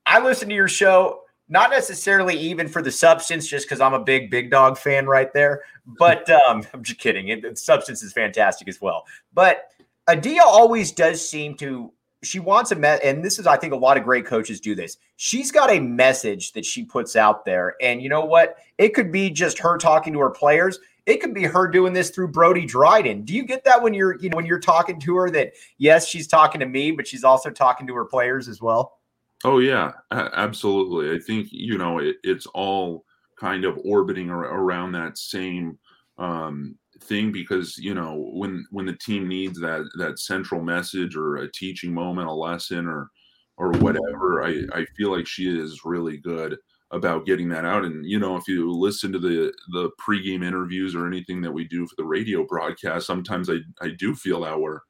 I 0.05 0.19
listen 0.19 0.47
to 0.49 0.55
your 0.55 0.67
show 0.67 1.21
not 1.49 1.69
necessarily 1.69 2.37
even 2.37 2.67
for 2.67 2.81
the 2.81 2.91
substance, 2.91 3.47
just 3.47 3.65
because 3.65 3.79
I'm 3.79 3.93
a 3.93 4.03
big 4.03 4.29
big 4.29 4.51
dog 4.51 4.77
fan 4.77 5.05
right 5.05 5.31
there. 5.33 5.61
But 5.85 6.29
um, 6.29 6.63
I'm 6.73 6.83
just 6.83 6.99
kidding. 6.99 7.29
It, 7.29 7.41
the 7.41 7.55
substance 7.55 8.03
is 8.03 8.13
fantastic 8.13 8.67
as 8.67 8.81
well. 8.81 9.05
But 9.33 9.71
Adia 10.07 10.43
always 10.43 10.91
does 10.91 11.27
seem 11.27 11.55
to. 11.57 11.91
She 12.23 12.39
wants 12.39 12.71
a 12.71 12.75
met, 12.75 13.03
and 13.03 13.23
this 13.23 13.37
is, 13.37 13.45
I 13.45 13.57
think, 13.57 13.73
a 13.73 13.77
lot 13.77 13.95
of 13.95 14.03
great 14.03 14.25
coaches 14.25 14.59
do 14.59 14.73
this. 14.73 14.97
She's 15.17 15.51
got 15.51 15.69
a 15.69 15.79
message 15.79 16.51
that 16.53 16.65
she 16.65 16.83
puts 16.83 17.15
out 17.15 17.45
there, 17.45 17.75
and 17.79 18.01
you 18.01 18.09
know 18.09 18.25
what? 18.25 18.57
It 18.79 18.95
could 18.95 19.11
be 19.11 19.29
just 19.29 19.59
her 19.59 19.77
talking 19.77 20.13
to 20.13 20.19
her 20.19 20.31
players. 20.31 20.79
It 21.05 21.21
could 21.21 21.33
be 21.33 21.43
her 21.43 21.67
doing 21.67 21.93
this 21.93 22.09
through 22.09 22.29
Brody 22.29 22.65
Dryden. 22.65 23.21
Do 23.21 23.33
you 23.33 23.45
get 23.45 23.63
that 23.63 23.81
when 23.81 23.93
you're, 23.93 24.19
you 24.19 24.29
know, 24.29 24.35
when 24.35 24.45
you're 24.47 24.59
talking 24.59 24.99
to 25.01 25.15
her? 25.15 25.29
That 25.29 25.53
yes, 25.77 26.07
she's 26.07 26.27
talking 26.27 26.59
to 26.59 26.65
me, 26.65 26.91
but 26.91 27.07
she's 27.07 27.23
also 27.23 27.51
talking 27.51 27.85
to 27.87 27.93
her 27.93 28.03
players 28.03 28.47
as 28.47 28.61
well. 28.61 28.97
Oh 29.43 29.59
yeah, 29.59 29.91
absolutely. 30.11 31.15
I 31.15 31.19
think 31.19 31.49
you 31.51 31.77
know 31.77 31.99
it, 31.99 32.17
it's 32.23 32.47
all 32.47 33.05
kind 33.39 33.65
of 33.65 33.77
orbiting 33.85 34.31
ar- 34.31 34.45
around 34.45 34.93
that 34.93 35.17
same 35.17 35.77
um, 36.17 36.75
thing 37.01 37.31
because 37.31 37.77
you 37.77 37.93
know 37.93 38.31
when 38.33 38.65
when 38.71 38.85
the 38.87 38.97
team 38.97 39.27
needs 39.27 39.59
that 39.59 39.87
that 39.99 40.19
central 40.19 40.61
message 40.61 41.15
or 41.15 41.37
a 41.37 41.51
teaching 41.51 41.93
moment, 41.93 42.27
a 42.27 42.33
lesson, 42.33 42.87
or 42.87 43.09
or 43.57 43.71
whatever, 43.73 44.43
I 44.43 44.63
I 44.73 44.85
feel 44.97 45.11
like 45.15 45.27
she 45.27 45.47
is 45.47 45.81
really 45.85 46.17
good 46.17 46.57
about 46.91 47.25
getting 47.25 47.49
that 47.49 47.65
out. 47.65 47.85
And 47.85 48.05
you 48.09 48.17
know, 48.19 48.37
if 48.37 48.47
you 48.47 48.71
listen 48.71 49.11
to 49.13 49.19
the 49.19 49.53
the 49.71 49.91
pregame 50.01 50.43
interviews 50.43 50.95
or 50.95 51.05
anything 51.05 51.41
that 51.41 51.51
we 51.51 51.67
do 51.67 51.85
for 51.85 51.95
the 51.97 52.05
radio 52.05 52.43
broadcast, 52.45 53.05
sometimes 53.05 53.49
I 53.51 53.57
I 53.81 53.89
do 53.89 54.15
feel 54.15 54.41
that 54.41 54.59
where 54.59 54.81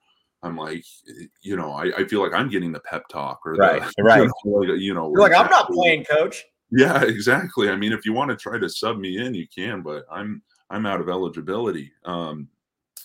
I'm 0.48 0.58
like, 0.58 0.84
you 1.42 1.56
know, 1.56 1.74
I, 1.74 1.92
I 1.98 2.06
feel 2.06 2.22
like 2.22 2.34
I'm 2.34 2.50
getting 2.50 2.72
the 2.72 2.80
pep 2.80 3.08
talk 3.10 3.42
or 3.46 3.54
right, 3.54 3.84
the, 3.98 4.04
right. 4.04 4.30
You 4.46 4.52
know, 4.52 4.58
like, 4.58 4.80
you 4.80 4.94
know 4.94 5.12
You're 5.12 5.22
like 5.22 5.36
I'm 5.36 5.52
not 5.52 5.70
playing 5.70 6.06
coach. 6.06 6.46
Yeah, 6.72 7.04
exactly. 7.08 7.70
I 7.70 7.76
mean, 7.76 7.92
if 7.92 8.06
you 8.06 8.14
want 8.14 8.32
to 8.32 8.38
try 8.38 8.58
to 8.58 8.70
sub 8.70 8.98
me 8.98 9.20
in, 9.24 9.34
you 9.34 9.48
can, 9.54 9.82
but 9.82 10.06
I'm 10.12 10.42
I'm 10.70 10.86
out 10.86 11.02
of 11.02 11.10
eligibility. 11.10 11.92
Um, 12.06 12.48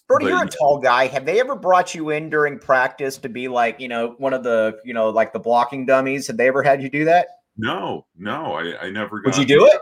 Brody, 0.08 0.26
you're 0.26 0.44
a 0.44 0.48
tall 0.48 0.78
guy. 0.78 1.06
Have 1.06 1.24
they 1.24 1.40
ever 1.40 1.54
brought 1.54 1.94
you 1.94 2.10
in 2.10 2.28
during 2.28 2.58
practice 2.58 3.16
to 3.18 3.28
be 3.28 3.48
like, 3.48 3.80
you 3.80 3.88
know, 3.88 4.14
one 4.18 4.34
of 4.34 4.42
the, 4.42 4.78
you 4.84 4.94
know, 4.94 5.10
like 5.10 5.32
the 5.32 5.38
blocking 5.38 5.86
dummies? 5.86 6.26
Have 6.26 6.36
they 6.36 6.48
ever 6.48 6.62
had 6.62 6.82
you 6.82 6.90
do 6.90 7.04
that? 7.04 7.28
No, 7.56 8.06
no, 8.16 8.54
I, 8.54 8.86
I 8.86 8.90
never. 8.90 9.22
Would 9.24 9.36
you 9.36 9.44
do 9.44 9.66
it? 9.66 9.78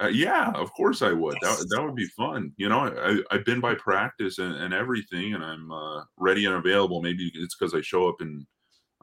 Uh, 0.00 0.06
yeah, 0.06 0.52
of 0.54 0.72
course 0.74 1.02
I 1.02 1.12
would. 1.12 1.36
That 1.42 1.66
that 1.70 1.82
would 1.82 1.96
be 1.96 2.06
fun. 2.16 2.52
You 2.56 2.68
know, 2.68 2.80
I 2.80 3.34
I've 3.34 3.44
been 3.44 3.60
by 3.60 3.74
practice 3.74 4.38
and, 4.38 4.54
and 4.54 4.72
everything, 4.72 5.34
and 5.34 5.44
I'm 5.44 5.72
uh, 5.72 6.04
ready 6.16 6.44
and 6.46 6.54
available. 6.54 7.02
Maybe 7.02 7.32
it's 7.34 7.56
because 7.56 7.74
I 7.74 7.80
show 7.80 8.08
up 8.08 8.20
in 8.20 8.46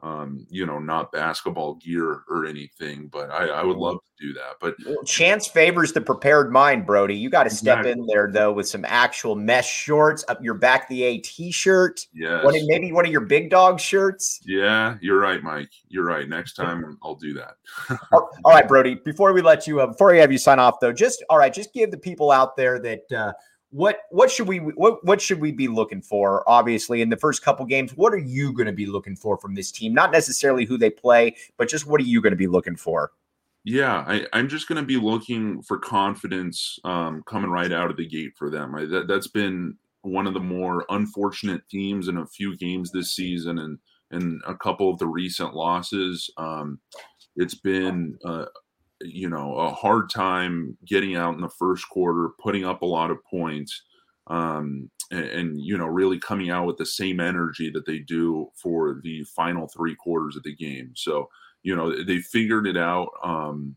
um, 0.02 0.46
you 0.50 0.66
know, 0.66 0.78
not 0.78 1.10
basketball 1.10 1.76
gear 1.76 2.22
or 2.28 2.44
anything, 2.44 3.08
but 3.08 3.30
I, 3.30 3.46
I 3.46 3.64
would 3.64 3.78
love 3.78 3.96
to 3.96 4.26
do 4.26 4.32
that. 4.34 4.56
But 4.60 4.76
well, 4.84 5.02
chance 5.04 5.46
favors 5.46 5.92
the 5.92 6.02
prepared 6.02 6.52
mind, 6.52 6.84
Brody. 6.84 7.14
You 7.14 7.30
got 7.30 7.44
to 7.44 7.50
step 7.50 7.78
exactly. 7.78 7.92
in 7.92 8.06
there 8.06 8.30
though 8.30 8.52
with 8.52 8.68
some 8.68 8.84
actual 8.86 9.34
mesh 9.34 9.68
shorts, 9.68 10.22
up 10.28 10.42
your 10.42 10.54
back 10.54 10.88
the 10.88 11.02
A 11.02 11.18
t-shirt. 11.18 12.06
Yeah, 12.12 12.42
maybe 12.66 12.92
one 12.92 13.06
of 13.06 13.12
your 13.12 13.22
big 13.22 13.48
dog 13.48 13.80
shirts. 13.80 14.40
Yeah, 14.44 14.96
you're 15.00 15.18
right, 15.18 15.42
Mike. 15.42 15.70
You're 15.88 16.04
right. 16.04 16.28
Next 16.28 16.54
time 16.54 16.98
I'll 17.02 17.14
do 17.14 17.32
that. 17.34 17.54
all 18.12 18.30
right, 18.44 18.68
Brody. 18.68 18.96
Before 18.96 19.32
we 19.32 19.40
let 19.40 19.66
you, 19.66 19.80
uh, 19.80 19.86
before 19.86 20.12
we 20.12 20.18
have 20.18 20.30
you 20.30 20.38
sign 20.38 20.58
off, 20.58 20.78
though, 20.78 20.92
just 20.92 21.24
all 21.30 21.38
right, 21.38 21.52
just 21.52 21.72
give 21.72 21.90
the 21.90 21.98
people 21.98 22.30
out 22.30 22.56
there 22.56 22.78
that. 22.80 23.12
Uh, 23.12 23.32
what 23.70 24.02
what 24.10 24.30
should 24.30 24.48
we 24.48 24.58
what 24.58 25.04
what 25.04 25.20
should 25.20 25.40
we 25.40 25.52
be 25.52 25.68
looking 25.68 26.00
for 26.00 26.48
obviously 26.48 27.02
in 27.02 27.08
the 27.08 27.16
first 27.16 27.42
couple 27.42 27.66
games? 27.66 27.96
What 27.96 28.12
are 28.12 28.18
you 28.18 28.52
going 28.52 28.66
to 28.66 28.72
be 28.72 28.86
looking 28.86 29.16
for 29.16 29.36
from 29.36 29.54
this 29.54 29.70
team? 29.70 29.92
Not 29.92 30.12
necessarily 30.12 30.64
who 30.64 30.78
they 30.78 30.90
play 30.90 31.36
but 31.56 31.68
just 31.68 31.86
what 31.86 32.00
are 32.00 32.04
you 32.04 32.20
going 32.20 32.32
to 32.32 32.36
be 32.36 32.46
looking 32.46 32.76
for? 32.76 33.12
Yeah 33.64 34.04
I, 34.06 34.26
i'm 34.32 34.48
just 34.48 34.68
going 34.68 34.80
to 34.80 34.86
be 34.86 34.96
looking 34.96 35.60
for 35.62 35.78
confidence 35.78 36.78
um, 36.84 37.22
coming 37.26 37.50
right 37.50 37.72
out 37.72 37.90
of 37.90 37.96
the 37.96 38.06
gate 38.06 38.32
for 38.36 38.50
them. 38.50 38.74
I, 38.74 38.84
that, 38.86 39.08
that's 39.08 39.26
been 39.26 39.76
one 40.02 40.26
of 40.26 40.34
the 40.34 40.40
more 40.40 40.86
unfortunate 40.90 41.62
themes 41.70 42.08
in 42.08 42.18
a 42.18 42.26
few 42.26 42.56
games 42.56 42.90
this 42.90 43.12
season 43.14 43.58
and 43.58 43.78
and 44.12 44.40
a 44.46 44.54
couple 44.54 44.88
of 44.88 44.98
the 44.98 45.06
recent 45.06 45.54
losses. 45.54 46.30
Um, 46.36 46.78
it's 47.34 47.56
been 47.56 48.18
uh, 48.24 48.46
you 49.02 49.28
know 49.28 49.56
a 49.56 49.70
hard 49.70 50.10
time 50.10 50.76
getting 50.86 51.16
out 51.16 51.34
in 51.34 51.40
the 51.40 51.48
first 51.48 51.88
quarter, 51.88 52.30
putting 52.40 52.64
up 52.64 52.82
a 52.82 52.86
lot 52.86 53.10
of 53.10 53.24
points, 53.24 53.82
um, 54.28 54.90
and, 55.10 55.24
and, 55.24 55.60
you 55.60 55.76
know 55.76 55.86
really 55.86 56.18
coming 56.18 56.50
out 56.50 56.66
with 56.66 56.76
the 56.76 56.86
same 56.86 57.20
energy 57.20 57.70
that 57.70 57.86
they 57.86 57.98
do 57.98 58.48
for 58.54 59.00
the 59.02 59.24
final 59.24 59.68
three 59.68 59.94
quarters 59.94 60.36
of 60.36 60.42
the 60.42 60.54
game. 60.54 60.92
So 60.94 61.28
you 61.62 61.76
know 61.76 62.04
they 62.04 62.18
figured 62.18 62.66
it 62.66 62.76
out 62.76 63.08
um, 63.22 63.76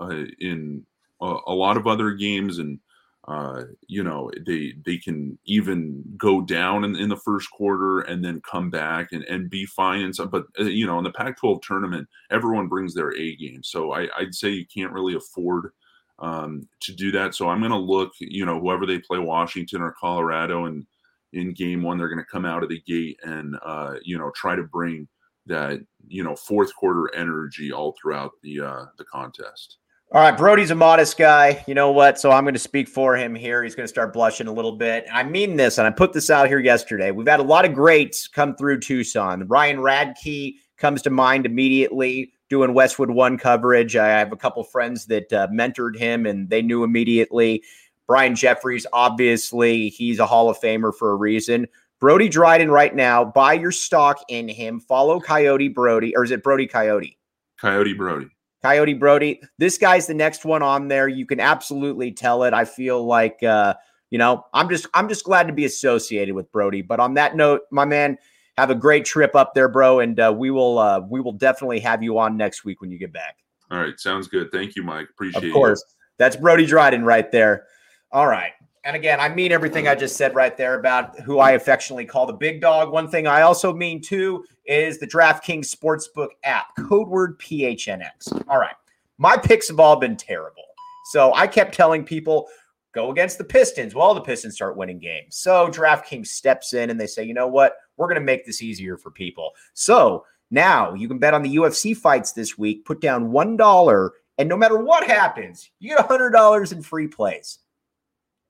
uh, 0.00 0.24
in 0.40 0.84
a, 1.20 1.36
a, 1.46 1.54
lot 1.54 1.76
of 1.76 1.86
other 1.86 2.12
games 2.12 2.58
and 2.58 2.78
uh, 3.28 3.64
you 3.88 4.04
know 4.04 4.30
they 4.46 4.72
they 4.84 4.96
can 4.96 5.36
even 5.46 6.02
go 6.16 6.40
down 6.40 6.84
in, 6.84 6.94
in 6.94 7.08
the 7.08 7.16
first 7.16 7.50
quarter 7.50 8.00
and 8.00 8.24
then 8.24 8.40
come 8.48 8.70
back 8.70 9.10
and, 9.12 9.24
and 9.24 9.50
be 9.50 9.66
fine 9.66 10.02
and 10.02 10.14
so 10.14 10.26
but 10.26 10.44
uh, 10.60 10.64
you 10.64 10.86
know 10.86 10.98
in 10.98 11.04
the 11.04 11.10
pac 11.10 11.36
12 11.38 11.60
tournament 11.60 12.06
everyone 12.30 12.68
brings 12.68 12.94
their 12.94 13.14
a 13.16 13.36
game 13.36 13.62
so 13.64 13.92
I, 13.92 14.08
i'd 14.18 14.34
say 14.34 14.50
you 14.50 14.66
can't 14.72 14.92
really 14.92 15.16
afford 15.16 15.72
um, 16.20 16.68
to 16.80 16.92
do 16.94 17.10
that 17.12 17.34
so 17.34 17.48
i'm 17.48 17.60
going 17.60 17.72
to 17.72 17.76
look 17.76 18.12
you 18.20 18.46
know 18.46 18.60
whoever 18.60 18.86
they 18.86 18.98
play 19.00 19.18
washington 19.18 19.82
or 19.82 19.94
colorado 19.98 20.66
and 20.66 20.86
in 21.32 21.52
game 21.52 21.82
one 21.82 21.98
they're 21.98 22.08
going 22.08 22.18
to 22.18 22.30
come 22.30 22.44
out 22.44 22.62
of 22.62 22.68
the 22.68 22.80
gate 22.86 23.18
and 23.24 23.56
uh, 23.64 23.94
you 24.02 24.16
know 24.16 24.30
try 24.36 24.54
to 24.54 24.62
bring 24.62 25.08
that 25.46 25.80
you 26.06 26.22
know 26.22 26.36
fourth 26.36 26.74
quarter 26.76 27.12
energy 27.14 27.72
all 27.72 27.94
throughout 28.00 28.30
the 28.42 28.60
uh, 28.60 28.84
the 28.98 29.04
contest 29.04 29.78
all 30.12 30.20
right, 30.20 30.36
Brody's 30.36 30.70
a 30.70 30.74
modest 30.74 31.18
guy. 31.18 31.64
You 31.66 31.74
know 31.74 31.90
what? 31.90 32.18
So 32.18 32.30
I'm 32.30 32.44
going 32.44 32.54
to 32.54 32.60
speak 32.60 32.88
for 32.88 33.16
him 33.16 33.34
here. 33.34 33.64
He's 33.64 33.74
going 33.74 33.84
to 33.84 33.92
start 33.92 34.12
blushing 34.12 34.46
a 34.46 34.52
little 34.52 34.76
bit. 34.76 35.04
I 35.12 35.24
mean 35.24 35.56
this, 35.56 35.78
and 35.78 35.86
I 35.86 35.90
put 35.90 36.12
this 36.12 36.30
out 36.30 36.46
here 36.46 36.60
yesterday. 36.60 37.10
We've 37.10 37.26
had 37.26 37.40
a 37.40 37.44
lot 37.44 37.64
of 37.64 37.74
greats 37.74 38.28
come 38.28 38.54
through 38.54 38.80
Tucson. 38.80 39.46
Ryan 39.48 39.78
Radtke 39.78 40.54
comes 40.76 41.02
to 41.02 41.10
mind 41.10 41.44
immediately 41.44 42.32
doing 42.48 42.72
Westwood 42.72 43.10
One 43.10 43.36
coverage. 43.36 43.96
I 43.96 44.06
have 44.06 44.30
a 44.30 44.36
couple 44.36 44.62
friends 44.62 45.06
that 45.06 45.32
uh, 45.32 45.48
mentored 45.48 45.96
him, 45.96 46.24
and 46.24 46.48
they 46.48 46.62
knew 46.62 46.84
immediately. 46.84 47.64
Brian 48.06 48.36
Jeffries, 48.36 48.86
obviously, 48.92 49.88
he's 49.88 50.20
a 50.20 50.26
Hall 50.26 50.48
of 50.48 50.60
Famer 50.60 50.94
for 50.96 51.10
a 51.10 51.16
reason. 51.16 51.66
Brody 51.98 52.28
Dryden, 52.28 52.70
right 52.70 52.94
now, 52.94 53.24
buy 53.24 53.54
your 53.54 53.72
stock 53.72 54.18
in 54.28 54.48
him. 54.48 54.78
Follow 54.78 55.18
Coyote 55.18 55.68
Brody, 55.68 56.14
or 56.14 56.22
is 56.22 56.30
it 56.30 56.44
Brody 56.44 56.68
Coyote? 56.68 57.18
Coyote 57.58 57.94
Brody. 57.94 58.28
Coyote 58.66 58.94
Brody. 58.94 59.40
This 59.58 59.78
guy's 59.78 60.08
the 60.08 60.14
next 60.14 60.44
one 60.44 60.60
on 60.60 60.88
there. 60.88 61.06
You 61.06 61.24
can 61.24 61.38
absolutely 61.38 62.10
tell 62.10 62.42
it. 62.42 62.52
I 62.52 62.64
feel 62.64 63.06
like 63.06 63.40
uh, 63.44 63.74
you 64.10 64.18
know, 64.18 64.44
I'm 64.52 64.68
just 64.68 64.86
I'm 64.92 65.08
just 65.08 65.24
glad 65.24 65.46
to 65.46 65.52
be 65.52 65.64
associated 65.64 66.34
with 66.34 66.50
Brody. 66.50 66.82
But 66.82 66.98
on 66.98 67.14
that 67.14 67.36
note, 67.36 67.60
my 67.70 67.84
man, 67.84 68.18
have 68.58 68.70
a 68.70 68.74
great 68.74 69.04
trip 69.04 69.36
up 69.36 69.54
there, 69.54 69.68
bro, 69.68 70.00
and 70.00 70.18
uh, 70.18 70.34
we 70.36 70.50
will 70.50 70.78
uh, 70.78 71.00
we 71.08 71.20
will 71.20 71.32
definitely 71.32 71.78
have 71.80 72.02
you 72.02 72.18
on 72.18 72.36
next 72.36 72.64
week 72.64 72.80
when 72.80 72.90
you 72.90 72.98
get 72.98 73.12
back. 73.12 73.36
All 73.70 73.78
right, 73.78 73.98
sounds 74.00 74.26
good. 74.26 74.50
Thank 74.50 74.74
you, 74.74 74.82
Mike. 74.82 75.08
Appreciate 75.10 75.44
it. 75.44 75.48
Of 75.48 75.52
course. 75.52 75.84
You. 75.86 75.94
That's 76.18 76.34
Brody 76.34 76.66
Dryden 76.66 77.04
right 77.04 77.30
there. 77.30 77.66
All 78.10 78.26
right. 78.26 78.52
And 78.86 78.94
again, 78.94 79.18
I 79.18 79.28
mean 79.28 79.50
everything 79.50 79.88
I 79.88 79.96
just 79.96 80.16
said 80.16 80.36
right 80.36 80.56
there 80.56 80.78
about 80.78 81.18
who 81.18 81.40
I 81.40 81.50
affectionately 81.50 82.04
call 82.04 82.24
the 82.24 82.32
big 82.32 82.60
dog. 82.60 82.92
One 82.92 83.10
thing 83.10 83.26
I 83.26 83.42
also 83.42 83.74
mean 83.74 84.00
too 84.00 84.44
is 84.64 84.98
the 84.98 85.08
DraftKings 85.08 85.74
Sportsbook 85.74 86.28
app, 86.44 86.66
code 86.88 87.08
word 87.08 87.36
PHNX. 87.40 88.44
All 88.46 88.60
right. 88.60 88.76
My 89.18 89.36
picks 89.36 89.66
have 89.66 89.80
all 89.80 89.96
been 89.96 90.16
terrible. 90.16 90.62
So 91.06 91.34
I 91.34 91.48
kept 91.48 91.74
telling 91.74 92.04
people, 92.04 92.46
go 92.94 93.10
against 93.10 93.38
the 93.38 93.44
Pistons. 93.44 93.92
Well, 93.92 94.14
the 94.14 94.20
Pistons 94.20 94.54
start 94.54 94.76
winning 94.76 95.00
games. 95.00 95.36
So 95.36 95.66
DraftKings 95.66 96.28
steps 96.28 96.72
in 96.72 96.88
and 96.88 97.00
they 97.00 97.08
say, 97.08 97.24
you 97.24 97.34
know 97.34 97.48
what? 97.48 97.74
We're 97.96 98.06
going 98.06 98.20
to 98.20 98.24
make 98.24 98.46
this 98.46 98.62
easier 98.62 98.96
for 98.96 99.10
people. 99.10 99.50
So 99.74 100.24
now 100.52 100.94
you 100.94 101.08
can 101.08 101.18
bet 101.18 101.34
on 101.34 101.42
the 101.42 101.56
UFC 101.56 101.96
fights 101.96 102.30
this 102.30 102.56
week, 102.56 102.84
put 102.84 103.00
down 103.00 103.32
$1, 103.32 104.10
and 104.38 104.48
no 104.48 104.56
matter 104.56 104.78
what 104.78 105.08
happens, 105.08 105.70
you 105.80 105.96
get 105.96 106.08
$100 106.08 106.72
in 106.72 106.82
free 106.82 107.08
plays 107.08 107.58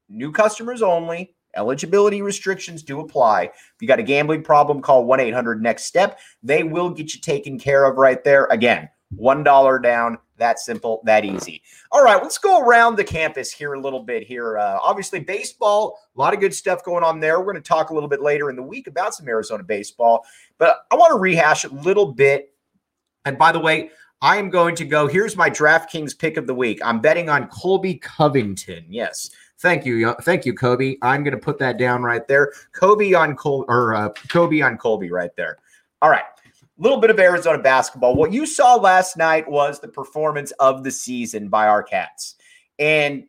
new 0.08 0.32
customers 0.32 0.82
only. 0.82 1.34
Eligibility 1.54 2.20
restrictions 2.20 2.82
do 2.82 3.00
apply. 3.00 3.44
If 3.44 3.74
you 3.80 3.88
got 3.88 3.98
a 3.98 4.02
gambling 4.02 4.42
problem, 4.42 4.82
call 4.82 5.04
1 5.04 5.20
800 5.20 5.62
Next 5.62 5.84
Step. 5.84 6.18
They 6.42 6.62
will 6.62 6.90
get 6.90 7.14
you 7.14 7.20
taken 7.20 7.58
care 7.58 7.86
of 7.86 7.96
right 7.96 8.22
there. 8.22 8.44
Again, 8.46 8.90
$1 9.18 9.82
down, 9.82 10.18
That 10.36 10.58
simple, 10.58 11.00
that 11.04 11.24
easy. 11.24 11.62
All 11.92 12.04
right, 12.04 12.22
let's 12.22 12.36
go 12.36 12.60
around 12.60 12.96
the 12.96 13.04
campus 13.04 13.50
here 13.50 13.72
a 13.72 13.80
little 13.80 14.02
bit 14.02 14.22
here. 14.22 14.58
Uh, 14.58 14.78
obviously, 14.82 15.20
baseball, 15.20 15.98
a 16.14 16.20
lot 16.20 16.34
of 16.34 16.40
good 16.40 16.54
stuff 16.54 16.84
going 16.84 17.04
on 17.04 17.20
there. 17.20 17.38
We're 17.38 17.52
going 17.52 17.62
to 17.62 17.68
talk 17.68 17.88
a 17.88 17.94
little 17.94 18.08
bit 18.08 18.20
later 18.20 18.50
in 18.50 18.56
the 18.56 18.62
week 18.62 18.86
about 18.86 19.14
some 19.14 19.26
Arizona 19.26 19.62
baseball, 19.62 20.26
but 20.58 20.80
I 20.90 20.96
want 20.96 21.12
to 21.12 21.18
rehash 21.18 21.64
a 21.64 21.68
little 21.68 22.12
bit. 22.12 22.52
And 23.24 23.38
by 23.38 23.50
the 23.50 23.60
way, 23.60 23.90
I 24.20 24.36
am 24.36 24.50
going 24.50 24.74
to 24.76 24.84
go. 24.84 25.06
Here's 25.06 25.36
my 25.36 25.48
DraftKings 25.48 26.18
pick 26.18 26.36
of 26.36 26.46
the 26.46 26.54
week. 26.54 26.80
I'm 26.84 27.00
betting 27.00 27.28
on 27.28 27.48
Colby 27.48 27.94
Covington. 27.94 28.84
Yes. 28.88 29.30
Thank 29.58 29.86
you. 29.86 30.14
Thank 30.22 30.44
you, 30.44 30.54
Kobe. 30.54 30.96
I'm 31.02 31.22
going 31.24 31.32
to 31.32 31.40
put 31.40 31.58
that 31.58 31.78
down 31.78 32.02
right 32.02 32.26
there. 32.28 32.52
Kobe 32.72 33.14
on 33.14 33.36
Col 33.36 33.64
or 33.68 33.94
uh, 33.94 34.10
Kobe 34.28 34.60
on 34.60 34.76
Colby 34.76 35.10
right 35.10 35.34
there. 35.36 35.58
All 36.02 36.10
right 36.10 36.24
a 36.78 36.82
little 36.82 37.00
bit 37.00 37.10
of 37.10 37.18
Arizona 37.18 37.58
basketball. 37.58 38.14
What 38.14 38.32
you 38.32 38.44
saw 38.44 38.74
last 38.74 39.16
night 39.16 39.48
was 39.48 39.80
the 39.80 39.88
performance 39.88 40.50
of 40.52 40.84
the 40.84 40.90
season 40.90 41.48
by 41.48 41.68
our 41.68 41.82
Cats. 41.82 42.36
And 42.78 43.24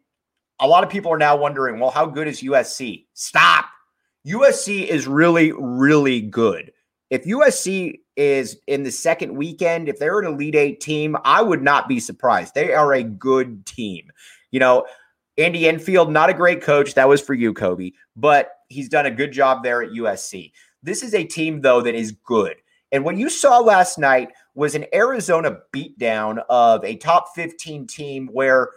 a 0.60 0.68
lot 0.68 0.84
of 0.84 0.90
people 0.90 1.12
are 1.12 1.18
now 1.18 1.38
wondering, 1.38 1.80
well, 1.80 1.92
how 1.92 2.06
good 2.06 2.28
is 2.28 2.42
USC? 2.42 3.06
Stop. 3.14 3.66
USC 4.26 4.88
is 4.88 5.08
really, 5.08 5.54
really 5.54 6.20
good. 6.20 6.74
If 7.10 7.24
USC 7.24 8.00
is 8.18 8.58
in 8.68 8.84
the 8.84 8.92
second 8.92 9.34
weekend, 9.34 9.88
if 9.88 9.98
they're 9.98 10.20
an 10.20 10.26
Elite 10.26 10.56
Eight 10.56 10.82
team, 10.82 11.16
I 11.24 11.42
would 11.42 11.62
not 11.62 11.88
be 11.88 12.02
surprised. 12.02 12.54
They 12.54 12.74
are 12.74 12.94
a 12.94 13.04
good 13.04 13.66
team. 13.66 14.12
You 14.52 14.60
know, 14.60 14.86
Andy 15.38 15.68
Enfield, 15.68 16.12
not 16.12 16.30
a 16.30 16.34
great 16.34 16.62
coach. 16.62 16.94
That 16.96 17.08
was 17.08 17.22
for 17.22 17.34
you, 17.34 17.54
Kobe, 17.54 17.92
but 18.16 18.52
he's 18.70 18.90
done 18.90 19.06
a 19.06 19.12
good 19.12 19.32
job 19.32 19.64
there 19.64 19.84
at 19.84 19.92
USC. 19.92 20.52
This 20.84 21.04
is 21.04 21.14
a 21.14 21.24
team, 21.24 21.62
though, 21.62 21.82
that 21.82 21.96
is 21.96 22.12
good. 22.12 22.56
And 22.92 23.04
what 23.04 23.18
you 23.18 23.30
saw 23.30 23.60
last 23.60 23.98
night 23.98 24.30
was 24.56 24.74
an 24.74 24.86
Arizona 24.94 25.58
beatdown 25.74 26.44
of 26.50 26.84
a 26.86 26.96
top 26.96 27.36
15 27.36 27.86
team 27.88 28.30
where 28.32 28.70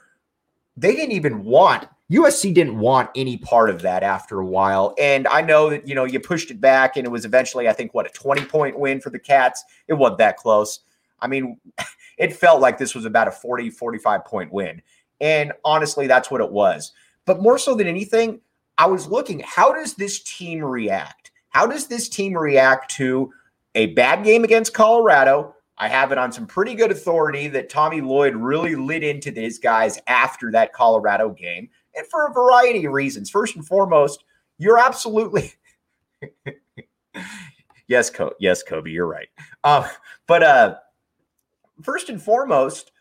they 0.76 0.94
didn't 0.94 1.12
even 1.12 1.44
want 1.44 1.86
USC 2.10 2.52
didn't 2.52 2.78
want 2.78 3.08
any 3.14 3.38
part 3.38 3.70
of 3.70 3.82
that 3.82 4.02
after 4.02 4.40
a 4.40 4.46
while. 4.46 4.94
And 4.98 5.28
I 5.28 5.42
know 5.42 5.70
that, 5.70 5.86
you 5.86 5.94
know, 5.94 6.04
you 6.04 6.18
pushed 6.18 6.50
it 6.50 6.60
back 6.60 6.96
and 6.96 7.06
it 7.06 7.10
was 7.10 7.24
eventually, 7.24 7.68
I 7.68 7.72
think, 7.72 7.94
what, 7.94 8.06
a 8.06 8.10
20 8.10 8.44
point 8.46 8.78
win 8.78 9.00
for 9.00 9.10
the 9.10 9.18
Cats. 9.18 9.64
It 9.86 9.94
wasn't 9.94 10.18
that 10.18 10.36
close. 10.36 10.80
I 11.20 11.28
mean, 11.28 11.60
it 12.18 12.34
felt 12.34 12.60
like 12.60 12.78
this 12.78 12.96
was 12.96 13.04
about 13.04 13.28
a 13.28 13.30
40, 13.30 13.70
45 13.70 14.24
point 14.24 14.52
win. 14.52 14.82
And 15.20 15.52
honestly, 15.64 16.06
that's 16.06 16.30
what 16.30 16.40
it 16.40 16.50
was. 16.50 16.92
But 17.26 17.42
more 17.42 17.58
so 17.58 17.74
than 17.74 17.86
anything, 17.86 18.40
I 18.78 18.86
was 18.86 19.06
looking, 19.06 19.40
how 19.40 19.72
does 19.72 19.94
this 19.94 20.22
team 20.22 20.64
react? 20.64 21.30
How 21.50 21.66
does 21.66 21.86
this 21.86 22.08
team 22.08 22.36
react 22.36 22.90
to 22.92 23.32
a 23.74 23.86
bad 23.86 24.24
game 24.24 24.44
against 24.44 24.74
Colorado. 24.74 25.54
I 25.78 25.88
have 25.88 26.12
it 26.12 26.18
on 26.18 26.32
some 26.32 26.46
pretty 26.46 26.74
good 26.74 26.90
authority 26.90 27.48
that 27.48 27.70
Tommy 27.70 28.00
Lloyd 28.00 28.34
really 28.34 28.74
lit 28.74 29.02
into 29.02 29.30
these 29.30 29.58
guys 29.58 29.98
after 30.06 30.50
that 30.52 30.72
Colorado 30.72 31.30
game, 31.30 31.70
and 31.94 32.06
for 32.08 32.26
a 32.26 32.32
variety 32.32 32.84
of 32.84 32.92
reasons. 32.92 33.30
First 33.30 33.56
and 33.56 33.66
foremost, 33.66 34.24
you're 34.58 34.78
absolutely 34.78 35.54
yes, 37.88 38.10
Co- 38.10 38.34
yes, 38.38 38.62
Kobe, 38.62 38.90
you're 38.90 39.06
right. 39.06 39.28
Uh, 39.64 39.88
but 40.26 40.42
uh, 40.42 40.74
first 41.82 42.10
and 42.10 42.20
foremost, 42.22 42.92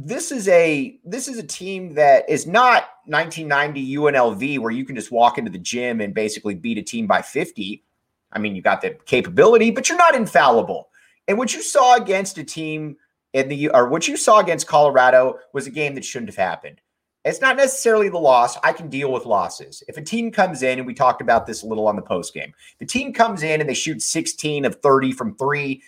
this 0.00 0.30
is 0.30 0.46
a 0.46 0.96
this 1.04 1.26
is 1.26 1.38
a 1.38 1.42
team 1.42 1.94
that 1.94 2.30
is 2.30 2.46
not 2.46 2.88
1990 3.06 3.96
UNLV 3.96 4.60
where 4.60 4.70
you 4.70 4.84
can 4.84 4.94
just 4.94 5.10
walk 5.10 5.38
into 5.38 5.50
the 5.50 5.58
gym 5.58 6.00
and 6.00 6.14
basically 6.14 6.54
beat 6.54 6.78
a 6.78 6.82
team 6.82 7.08
by 7.08 7.20
50. 7.20 7.82
I 8.30 8.38
mean, 8.38 8.54
you 8.54 8.62
got 8.62 8.80
the 8.80 8.90
capability, 9.06 9.72
but 9.72 9.88
you're 9.88 9.98
not 9.98 10.14
infallible. 10.14 10.90
And 11.26 11.36
what 11.36 11.52
you 11.52 11.62
saw 11.62 11.96
against 11.96 12.38
a 12.38 12.44
team 12.44 12.96
in 13.32 13.48
the 13.48 13.70
or 13.70 13.88
what 13.88 14.06
you 14.06 14.16
saw 14.16 14.38
against 14.38 14.68
Colorado 14.68 15.40
was 15.52 15.66
a 15.66 15.70
game 15.70 15.96
that 15.96 16.04
shouldn't 16.04 16.28
have 16.28 16.36
happened. 16.36 16.80
It's 17.24 17.40
not 17.40 17.56
necessarily 17.56 18.08
the 18.08 18.18
loss. 18.18 18.56
I 18.62 18.72
can 18.72 18.88
deal 18.88 19.10
with 19.10 19.26
losses. 19.26 19.82
If 19.88 19.96
a 19.96 20.02
team 20.02 20.30
comes 20.30 20.62
in, 20.62 20.78
and 20.78 20.86
we 20.86 20.94
talked 20.94 21.20
about 21.20 21.44
this 21.44 21.64
a 21.64 21.66
little 21.66 21.88
on 21.88 21.96
the 21.96 22.02
post 22.02 22.32
game, 22.32 22.54
the 22.78 22.86
team 22.86 23.12
comes 23.12 23.42
in 23.42 23.60
and 23.60 23.68
they 23.68 23.74
shoot 23.74 24.00
16 24.00 24.64
of 24.64 24.76
30 24.76 25.10
from 25.12 25.34
three. 25.34 25.82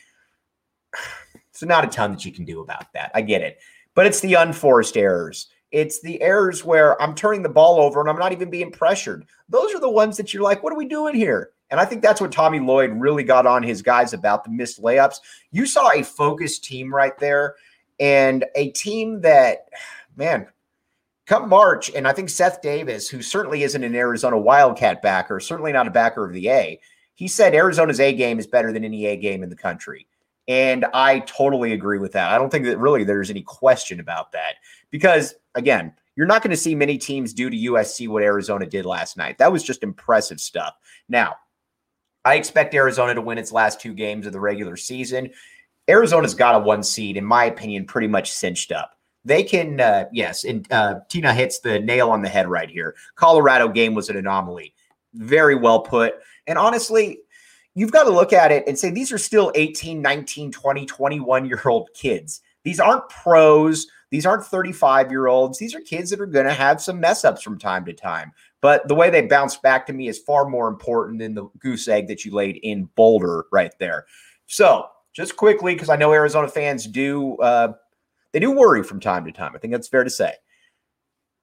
So 1.53 1.67
not 1.67 1.85
a 1.85 1.89
ton 1.89 2.13
that 2.13 2.25
you 2.25 2.33
can 2.33 2.47
do 2.47 2.63
about 2.63 2.91
that. 2.95 3.11
I 3.13 3.21
get 3.21 3.43
it. 3.43 3.59
But 4.01 4.07
it's 4.07 4.21
the 4.21 4.33
unforced 4.33 4.97
errors. 4.97 5.49
It's 5.73 6.01
the 6.01 6.23
errors 6.23 6.65
where 6.65 6.99
I'm 7.03 7.15
turning 7.15 7.43
the 7.43 7.51
ball 7.51 7.79
over 7.79 8.01
and 8.01 8.09
I'm 8.09 8.19
not 8.19 8.33
even 8.33 8.49
being 8.49 8.73
pressured. 8.73 9.27
Those 9.51 9.75
are 9.75 9.79
the 9.79 9.91
ones 9.91 10.17
that 10.17 10.33
you're 10.33 10.43
like, 10.43 10.63
what 10.63 10.73
are 10.73 10.79
we 10.79 10.89
doing 10.89 11.15
here? 11.15 11.51
And 11.71 11.79
I 11.79 11.85
think 11.85 12.01
that's 12.01 12.19
what 12.19 12.33
Tommy 12.33 12.61
Lloyd 12.61 12.93
really 12.93 13.25
got 13.25 13.47
on 13.47 13.63
his 13.63 13.83
guys 13.83 14.15
about 14.15 14.43
the 14.43 14.49
missed 14.49 14.83
layups. 14.83 15.17
You 15.53 15.67
saw 15.67 15.91
a 15.91 16.03
focused 16.03 16.65
team 16.65 16.95
right 16.95 17.13
there 17.19 17.57
and 18.01 18.47
a 18.57 18.71
team 18.71 19.21
that, 19.21 19.69
man, 20.17 20.47
come 21.27 21.51
March, 21.51 21.91
and 21.95 22.09
I 22.09 22.15
think 22.15 22.31
Seth 22.31 22.63
Davis, 22.63 23.07
who 23.07 23.21
certainly 23.21 23.65
isn't 23.65 23.85
an 23.85 23.95
Arizona 23.95 24.39
Wildcat 24.39 25.03
backer, 25.03 25.41
certainly 25.41 25.73
not 25.73 25.87
a 25.87 25.91
backer 25.91 26.25
of 26.25 26.33
the 26.33 26.49
A, 26.49 26.81
he 27.17 27.29
said 27.29 27.55
Arizona's 27.55 28.01
A 28.01 28.15
game 28.15 28.39
is 28.39 28.47
better 28.47 28.73
than 28.73 28.83
any 28.83 29.05
A 29.05 29.17
game 29.19 29.43
in 29.43 29.51
the 29.51 29.57
country. 29.57 30.07
And 30.51 30.85
I 30.93 31.21
totally 31.21 31.75
agree 31.75 31.99
with 31.99 32.11
that. 32.13 32.33
I 32.33 32.37
don't 32.37 32.51
think 32.51 32.65
that 32.65 32.77
really 32.77 33.05
there's 33.05 33.31
any 33.31 33.43
question 33.43 34.01
about 34.01 34.33
that 34.33 34.57
because, 34.91 35.37
again, 35.55 35.95
you're 36.17 36.27
not 36.27 36.43
going 36.43 36.51
to 36.51 36.57
see 36.57 36.75
many 36.75 36.99
teams 36.99 37.33
do 37.33 37.49
to 37.49 37.57
USC 37.57 38.09
what 38.09 38.25
Arizona 38.25 38.67
did 38.67 38.85
last 38.85 39.17
night. 39.17 39.39
That 39.39 39.53
was 39.53 39.63
just 39.63 39.85
impressive 39.85 40.41
stuff. 40.41 40.75
Now, 41.09 41.37
I 42.25 42.35
expect 42.35 42.75
Arizona 42.75 43.15
to 43.15 43.21
win 43.21 43.39
its 43.39 43.53
last 43.53 43.81
two 43.81 43.95
games 43.95 44.27
of 44.27 44.33
the 44.33 44.41
regular 44.41 44.77
season. 44.77 45.31
Arizona's 45.89 46.35
got 46.35 46.57
a 46.57 46.59
one 46.59 46.83
seed, 46.83 47.17
in 47.17 47.25
my 47.25 47.45
opinion, 47.45 47.85
pretty 47.85 48.09
much 48.09 48.33
cinched 48.33 48.73
up. 48.73 48.99
They 49.25 49.45
can, 49.45 49.81
uh, 49.81 50.07
yes, 50.11 50.43
and 50.43 50.67
uh, 50.73 50.97
Tina 51.09 51.33
hits 51.33 51.61
the 51.61 51.79
nail 51.79 52.11
on 52.11 52.23
the 52.23 52.29
head 52.29 52.49
right 52.49 52.69
here. 52.69 52.97
Colorado 53.15 53.69
game 53.69 53.95
was 53.95 54.09
an 54.09 54.17
anomaly. 54.17 54.75
Very 55.15 55.55
well 55.55 55.83
put. 55.83 56.15
And 56.49 56.59
honestly, 56.59 57.21
you've 57.81 57.93
got 57.93 58.05
to 58.05 58.11
look 58.11 58.35
at 58.35 58.53
it 58.53 58.63
and 58.67 58.79
say 58.79 58.91
these 58.91 59.11
are 59.11 59.17
still 59.17 59.51
18, 59.55 60.03
19, 60.03 60.53
20, 60.53 60.85
21 60.85 61.47
year 61.47 61.63
old 61.65 61.89
kids. 61.95 62.43
These 62.63 62.79
aren't 62.79 63.09
pros. 63.09 63.87
These 64.11 64.27
aren't 64.27 64.45
35 64.45 65.11
year 65.11 65.29
olds. 65.29 65.59
These 65.59 65.75
are 65.75 65.81
kids 65.81 66.11
that 66.11 66.21
are 66.21 66.27
going 66.27 66.45
to 66.45 66.53
have 66.53 66.83
some 66.83 67.01
mess 67.01 67.25
ups 67.25 67.41
from 67.41 67.59
time 67.59 67.87
to 67.87 67.95
time. 67.95 68.33
But 68.61 68.87
the 68.87 68.95
way 68.95 69.09
they 69.09 69.23
bounce 69.23 69.57
back 69.57 69.87
to 69.87 69.95
me 69.95 70.09
is 70.09 70.19
far 70.19 70.47
more 70.47 70.69
important 70.69 71.21
than 71.21 71.33
the 71.33 71.49
goose 71.59 71.89
egg 71.89 72.07
that 72.09 72.23
you 72.23 72.33
laid 72.33 72.57
in 72.63 72.85
Boulder 72.97 73.47
right 73.51 73.73
there. 73.79 74.05
So, 74.45 74.89
just 75.15 75.37
quickly, 75.37 75.73
because 75.73 75.89
I 75.89 75.97
know 75.97 76.13
Arizona 76.13 76.49
fans 76.49 76.87
do 76.87 77.39
uh, 77.39 77.73
they 78.33 78.41
do 78.41 78.51
worry 78.51 78.83
from 78.83 79.01
time 79.01 79.25
to 79.25 79.33
time. 79.33 79.53
I 79.55 79.59
think 79.59 79.73
that's 79.73 79.89
fair 79.89 80.05
to 80.05 80.11
say. 80.11 80.35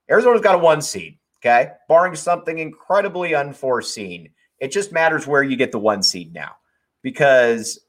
Arizona's 0.07 0.41
got 0.41 0.53
a 0.53 0.59
one 0.59 0.83
seed, 0.83 1.17
okay, 1.39 1.71
barring 1.89 2.15
something 2.15 2.59
incredibly 2.59 3.33
unforeseen. 3.33 4.29
It 4.59 4.71
just 4.71 4.91
matters 4.91 5.27
where 5.27 5.43
you 5.43 5.55
get 5.55 5.71
the 5.71 5.79
one 5.79 6.01
seed 6.03 6.33
now, 6.33 6.55
because 7.01 7.79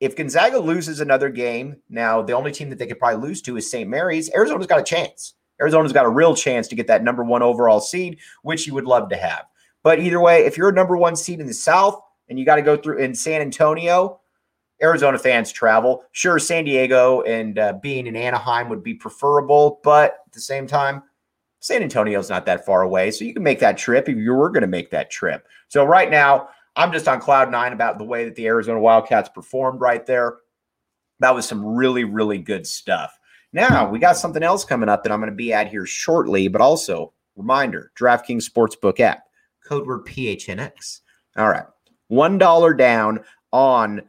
if 0.00 0.14
Gonzaga 0.14 0.58
loses 0.58 1.00
another 1.00 1.30
game, 1.30 1.76
now 1.88 2.22
the 2.22 2.34
only 2.34 2.52
team 2.52 2.70
that 2.70 2.78
they 2.78 2.86
could 2.86 2.98
probably 2.98 3.26
lose 3.26 3.40
to 3.42 3.56
is 3.56 3.70
St. 3.70 3.88
Mary's. 3.88 4.30
Arizona's 4.34 4.66
got 4.66 4.80
a 4.80 4.84
chance. 4.84 5.34
Arizona's 5.60 5.92
got 5.92 6.04
a 6.04 6.10
real 6.10 6.34
chance 6.34 6.68
to 6.68 6.76
get 6.76 6.86
that 6.88 7.02
number 7.02 7.24
one 7.24 7.42
overall 7.42 7.80
seed, 7.80 8.18
which 8.42 8.66
you 8.66 8.74
would 8.74 8.84
love 8.84 9.08
to 9.08 9.16
have. 9.16 9.46
But 9.82 10.00
either 10.00 10.20
way, 10.20 10.44
if 10.44 10.58
you're 10.58 10.68
a 10.68 10.74
number 10.74 10.96
one 10.96 11.16
seed 11.16 11.40
in 11.40 11.46
the 11.46 11.54
South 11.54 12.00
and 12.28 12.38
you 12.38 12.44
got 12.44 12.56
to 12.56 12.62
go 12.62 12.76
through 12.76 12.98
in 12.98 13.14
San 13.14 13.40
Antonio, 13.40 14.20
Arizona 14.82 15.18
fans 15.18 15.52
travel. 15.52 16.04
Sure, 16.12 16.38
San 16.38 16.64
Diego 16.64 17.22
and 17.22 17.58
uh, 17.58 17.74
being 17.82 18.06
in 18.06 18.16
Anaheim 18.16 18.68
would 18.68 18.82
be 18.82 18.94
preferable, 18.94 19.80
but 19.82 20.18
at 20.26 20.32
the 20.32 20.40
same 20.40 20.66
time, 20.66 21.02
San 21.60 21.82
Antonio's 21.82 22.30
not 22.30 22.46
that 22.46 22.64
far 22.66 22.82
away. 22.82 23.10
So 23.10 23.24
you 23.24 23.34
can 23.34 23.42
make 23.42 23.60
that 23.60 23.78
trip 23.78 24.08
if 24.08 24.16
you 24.16 24.34
were 24.34 24.50
going 24.50 24.62
to 24.62 24.66
make 24.66 24.90
that 24.90 25.10
trip. 25.10 25.46
So 25.68 25.84
right 25.84 26.10
now, 26.10 26.48
I'm 26.76 26.92
just 26.92 27.08
on 27.08 27.20
cloud 27.20 27.50
nine 27.50 27.72
about 27.72 27.98
the 27.98 28.04
way 28.04 28.24
that 28.24 28.34
the 28.34 28.46
Arizona 28.46 28.78
Wildcats 28.78 29.30
performed 29.30 29.80
right 29.80 30.04
there. 30.04 30.36
That 31.20 31.34
was 31.34 31.48
some 31.48 31.64
really, 31.64 32.04
really 32.04 32.38
good 32.38 32.66
stuff. 32.66 33.18
Now 33.52 33.88
we 33.88 33.98
got 33.98 34.18
something 34.18 34.42
else 34.42 34.64
coming 34.64 34.90
up 34.90 35.02
that 35.02 35.10
I'm 35.12 35.20
going 35.20 35.30
to 35.30 35.36
be 35.36 35.52
at 35.52 35.68
here 35.68 35.86
shortly, 35.86 36.48
but 36.48 36.60
also 36.60 37.14
reminder 37.36 37.90
DraftKings 37.98 38.50
Sportsbook 38.50 39.00
app, 39.00 39.22
code 39.66 39.86
word 39.86 40.04
PHNX. 40.04 41.00
All 41.38 41.48
right. 41.48 41.64
$1 42.12 42.78
down 42.78 43.20
on 43.52 44.02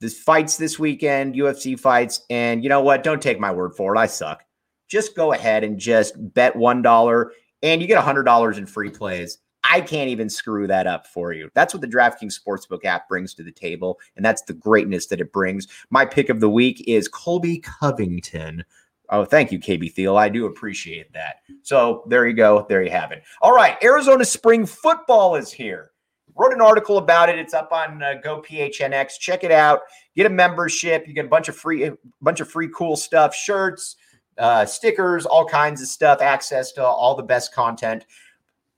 the 0.00 0.08
fights 0.08 0.56
this 0.56 0.78
weekend, 0.78 1.34
UFC 1.34 1.78
fights. 1.78 2.22
And 2.30 2.62
you 2.62 2.70
know 2.70 2.80
what? 2.80 3.02
Don't 3.02 3.20
take 3.20 3.38
my 3.38 3.50
word 3.50 3.74
for 3.76 3.94
it. 3.94 3.98
I 3.98 4.06
suck. 4.06 4.42
Just 4.90 5.16
go 5.16 5.32
ahead 5.32 5.64
and 5.64 5.78
just 5.78 6.14
bet 6.34 6.54
$1 6.54 7.30
and 7.62 7.80
you 7.80 7.86
get 7.86 8.02
$100 8.02 8.58
in 8.58 8.66
free 8.66 8.90
plays. 8.90 9.38
I 9.62 9.80
can't 9.80 10.08
even 10.08 10.28
screw 10.28 10.66
that 10.66 10.86
up 10.86 11.06
for 11.06 11.32
you. 11.32 11.50
That's 11.54 11.72
what 11.72 11.80
the 11.80 11.86
DraftKings 11.86 12.38
Sportsbook 12.38 12.84
app 12.84 13.08
brings 13.08 13.34
to 13.34 13.42
the 13.42 13.52
table, 13.52 14.00
and 14.16 14.24
that's 14.24 14.42
the 14.42 14.54
greatness 14.54 15.06
that 15.06 15.20
it 15.20 15.32
brings. 15.32 15.68
My 15.90 16.04
pick 16.06 16.28
of 16.28 16.40
the 16.40 16.48
week 16.48 16.82
is 16.88 17.08
Colby 17.08 17.58
Covington. 17.58 18.64
Oh, 19.10 19.24
thank 19.24 19.52
you, 19.52 19.58
KB 19.58 19.92
Thiel. 19.92 20.16
I 20.16 20.28
do 20.28 20.46
appreciate 20.46 21.12
that. 21.12 21.36
So 21.62 22.04
there 22.06 22.26
you 22.26 22.34
go. 22.34 22.64
There 22.68 22.82
you 22.82 22.90
have 22.90 23.12
it. 23.12 23.22
All 23.42 23.54
right. 23.54 23.76
Arizona 23.82 24.24
spring 24.24 24.64
football 24.64 25.34
is 25.34 25.52
here. 25.52 25.90
wrote 26.36 26.54
an 26.54 26.60
article 26.60 26.98
about 26.98 27.28
it. 27.28 27.38
It's 27.38 27.52
up 27.52 27.72
on 27.72 28.02
uh, 28.02 28.14
GoPHNX. 28.24 29.18
Check 29.18 29.42
it 29.42 29.50
out. 29.50 29.80
Get 30.16 30.26
a 30.26 30.30
membership. 30.30 31.06
You 31.08 31.12
get 31.12 31.26
a 31.26 31.28
bunch 31.28 31.48
of 31.48 31.56
free, 31.56 31.84
a 31.84 31.98
bunch 32.22 32.40
of 32.40 32.48
free 32.48 32.70
cool 32.74 32.96
stuff, 32.96 33.34
shirts, 33.34 33.96
uh, 34.38 34.64
stickers, 34.64 35.26
all 35.26 35.46
kinds 35.46 35.80
of 35.82 35.88
stuff. 35.88 36.20
Access 36.20 36.72
to 36.72 36.84
all 36.84 37.14
the 37.14 37.22
best 37.22 37.54
content. 37.54 38.06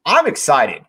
I'm 0.04 0.26
excited. 0.26 0.82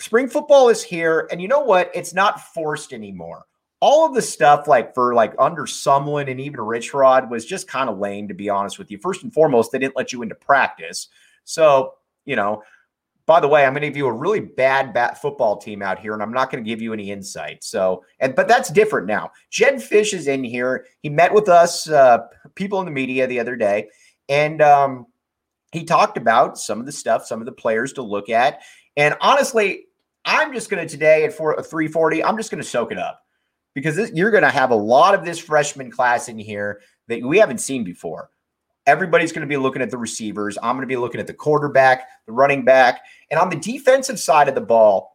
Spring 0.00 0.28
football 0.28 0.68
is 0.68 0.82
here, 0.82 1.28
and 1.30 1.40
you 1.40 1.48
know 1.48 1.60
what? 1.60 1.90
It's 1.94 2.12
not 2.12 2.40
forced 2.40 2.92
anymore. 2.92 3.44
All 3.80 4.06
of 4.06 4.14
the 4.14 4.22
stuff, 4.22 4.66
like 4.66 4.94
for 4.94 5.14
like 5.14 5.34
under 5.38 5.62
Sumlin 5.62 6.30
and 6.30 6.40
even 6.40 6.60
Rich 6.60 6.92
Rod, 6.94 7.30
was 7.30 7.44
just 7.44 7.68
kind 7.68 7.88
of 7.88 7.98
lame, 7.98 8.28
to 8.28 8.34
be 8.34 8.48
honest 8.48 8.78
with 8.78 8.90
you. 8.90 8.98
First 8.98 9.22
and 9.22 9.32
foremost, 9.32 9.72
they 9.72 9.78
didn't 9.78 9.96
let 9.96 10.12
you 10.12 10.22
into 10.22 10.34
practice, 10.34 11.08
so 11.44 11.94
you 12.24 12.36
know 12.36 12.62
by 13.26 13.40
the 13.40 13.48
way, 13.48 13.64
I'm 13.64 13.72
going 13.72 13.82
to 13.82 13.88
give 13.88 13.96
you 13.96 14.06
a 14.06 14.12
really 14.12 14.40
bad 14.40 14.92
bat 14.92 15.20
football 15.20 15.56
team 15.56 15.82
out 15.82 15.98
here, 15.98 16.12
and 16.12 16.22
I'm 16.22 16.32
not 16.32 16.50
going 16.50 16.62
to 16.62 16.68
give 16.68 16.82
you 16.82 16.92
any 16.92 17.10
insight. 17.10 17.62
So, 17.62 18.04
and 18.18 18.34
but 18.34 18.48
that's 18.48 18.70
different 18.70 19.06
now. 19.06 19.30
Jedd 19.50 19.74
Fisch 19.74 20.12
is 20.12 20.26
in 20.26 20.42
here. 20.42 20.86
He 21.02 21.08
met 21.08 21.32
with 21.32 21.48
us, 21.48 21.88
uh, 21.88 22.18
people 22.54 22.80
in 22.80 22.86
the 22.86 22.92
media, 22.92 23.26
the 23.26 23.40
other 23.40 23.56
day, 23.56 23.88
and 24.28 24.60
um, 24.60 25.06
he 25.72 25.84
talked 25.84 26.16
about 26.16 26.58
some 26.58 26.80
of 26.80 26.86
the 26.86 26.92
stuff, 26.92 27.26
some 27.26 27.40
of 27.40 27.46
the 27.46 27.52
players 27.52 27.92
to 27.94 28.02
look 28.02 28.28
at. 28.28 28.60
And 28.96 29.16
honestly, 29.20 29.86
I'm 30.24 30.52
just 30.52 30.70
going 30.70 30.86
to 30.86 30.90
today 30.90 31.24
at 31.24 31.32
four, 31.32 31.54
340, 31.54 32.22
I'm 32.22 32.36
just 32.36 32.50
going 32.50 32.62
to 32.62 32.68
soak 32.68 32.92
it 32.92 32.98
up 32.98 33.20
because 33.74 33.96
this, 33.96 34.10
you're 34.14 34.30
going 34.30 34.42
to 34.42 34.50
have 34.50 34.70
a 34.70 34.76
lot 34.76 35.14
of 35.14 35.24
this 35.24 35.38
freshman 35.38 35.90
class 35.90 36.28
in 36.28 36.38
here 36.38 36.80
that 37.08 37.22
we 37.22 37.38
haven't 37.38 37.58
seen 37.58 37.84
before. 37.84 38.30
Everybody's 38.86 39.32
going 39.32 39.42
to 39.42 39.46
be 39.46 39.56
looking 39.56 39.82
at 39.82 39.90
the 39.90 39.98
receivers. 39.98 40.58
I'm 40.62 40.76
going 40.76 40.82
to 40.82 40.86
be 40.86 40.96
looking 40.96 41.20
at 41.20 41.26
the 41.26 41.34
quarterback, 41.34 42.08
the 42.26 42.32
running 42.32 42.64
back. 42.64 43.02
And 43.30 43.38
on 43.38 43.48
the 43.48 43.56
defensive 43.56 44.18
side 44.18 44.48
of 44.48 44.54
the 44.54 44.60
ball, 44.60 45.12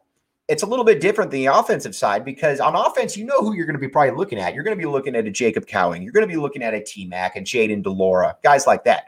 it's 0.48 0.64
a 0.64 0.66
little 0.66 0.86
bit 0.86 1.02
different 1.02 1.30
than 1.30 1.42
the 1.42 1.48
offensive 1.48 1.96
side 1.96 2.24
because 2.24 2.60
on 2.60 2.76
offense, 2.76 3.18
you 3.18 3.26
know 3.26 3.40
who 3.42 3.54
you're 3.54 3.66
going 3.66 3.76
to 3.76 3.80
be 3.80 3.90
probably 3.90 4.16
looking 4.16 4.40
at. 4.40 4.54
You're 4.54 4.64
going 4.64 4.78
to 4.78 4.82
be 4.82 4.90
looking 4.90 5.16
at 5.16 5.26
a 5.26 5.32
Jacob 5.32 5.68
Cowing. 5.68 6.02
You're 6.02 6.14
going 6.14 6.28
to 6.28 6.34
be 6.34 6.40
looking 6.40 6.64
at 6.64 6.74
a 6.74 6.82
T 6.82 7.06
Mac 7.06 7.36
and 7.36 7.46
Jayden 7.46 7.84
de 7.84 7.90
Laura, 7.90 8.38
guys 8.44 8.66
like 8.66 8.86
that. 8.86 9.08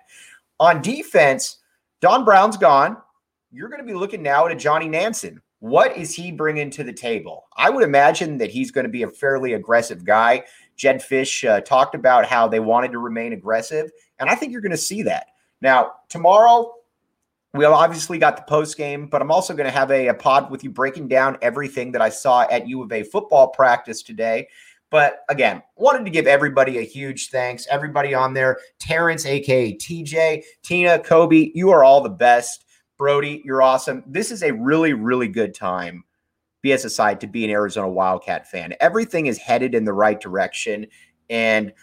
On 0.60 0.82
defense, 0.82 1.60
Don 2.02 2.26
Brown's 2.26 2.58
gone. 2.58 2.98
You're 3.52 3.70
going 3.70 3.82
to 3.82 3.88
be 3.88 3.94
looking 3.94 4.22
now 4.22 4.46
at 4.46 4.52
a 4.52 4.56
Johnny 4.56 4.90
Nansen. 4.90 5.42
What 5.60 5.98
is 5.98 6.14
he 6.14 6.32
bringing 6.32 6.70
to 6.72 6.84
the 6.84 6.94
table? 6.94 7.46
I 7.58 7.70
would 7.70 7.84
imagine 7.84 8.38
that 8.38 8.50
he's 8.50 8.72
going 8.72 8.86
to 8.86 8.92
be 8.92 9.04
a 9.04 9.10
fairly 9.10 9.54
aggressive 9.54 10.06
guy. 10.06 10.44
Jedd 10.80 11.02
Fisch 11.02 11.48
uh, 11.48 11.60
talked 11.60 11.94
about 11.94 12.26
how 12.26 12.48
they 12.48 12.62
wanted 12.62 12.94
to 12.94 13.00
remain 13.00 13.34
aggressive, 13.34 13.92
and 14.18 14.30
I 14.30 14.36
think 14.36 14.54
you're 14.54 14.62
going 14.62 14.72
to 14.72 14.78
see 14.78 15.04
that. 15.04 15.28
Now, 15.62 15.92
tomorrow, 16.08 16.74
we 17.54 17.66
obviously 17.66 18.18
got 18.18 18.38
the 18.38 18.44
post 18.44 18.78
game, 18.78 19.08
but 19.08 19.22
I'm 19.22 19.30
also 19.30 19.54
going 19.54 19.66
to 19.66 19.78
have 19.78 19.92
a, 19.92 20.08
a, 20.08 20.14
pod 20.14 20.50
with 20.50 20.64
you 20.64 20.70
breaking 20.70 21.10
down 21.10 21.38
everything 21.42 21.92
that 21.92 22.02
I 22.02 22.10
saw 22.10 22.48
at 22.50 22.68
U 22.68 22.82
of 22.82 22.92
A 22.94 23.04
football 23.04 23.50
practice 23.50 24.02
today. 24.02 24.48
But 24.90 25.24
again, 25.30 25.62
wanted 25.76 26.06
to 26.06 26.12
give 26.12 26.28
everybody 26.28 26.78
a 26.78 26.84
huge 26.84 27.30
thanks. 27.30 27.68
Everybody 27.70 28.14
on 28.14 28.34
there, 28.34 28.58
Terrence, 28.80 29.26
aka 29.26 29.76
TJ, 29.76 30.44
Tina, 30.64 31.00
Kobe, 31.00 31.52
you 31.54 31.72
are 31.72 31.84
all 31.84 32.02
the 32.02 32.10
best. 32.10 32.66
Brody, 32.98 33.42
you're 33.44 33.62
awesome. 33.62 34.04
This 34.08 34.32
is 34.32 34.44
a 34.44 34.52
really, 34.52 34.94
really 34.94 35.28
good 35.28 35.54
time 35.54 36.04
BS 36.64 36.86
aside, 36.86 37.22
to 37.22 37.28
be 37.28 37.44
an 37.46 37.52
Arizona 37.52 37.90
Wildcat 37.90 38.50
fan. 38.50 38.74
Everything 38.80 39.28
is 39.28 39.38
headed 39.38 39.76
in 39.76 39.86
the 39.86 39.94
right 39.94 40.20
direction. 40.20 40.88
And, 41.30 41.74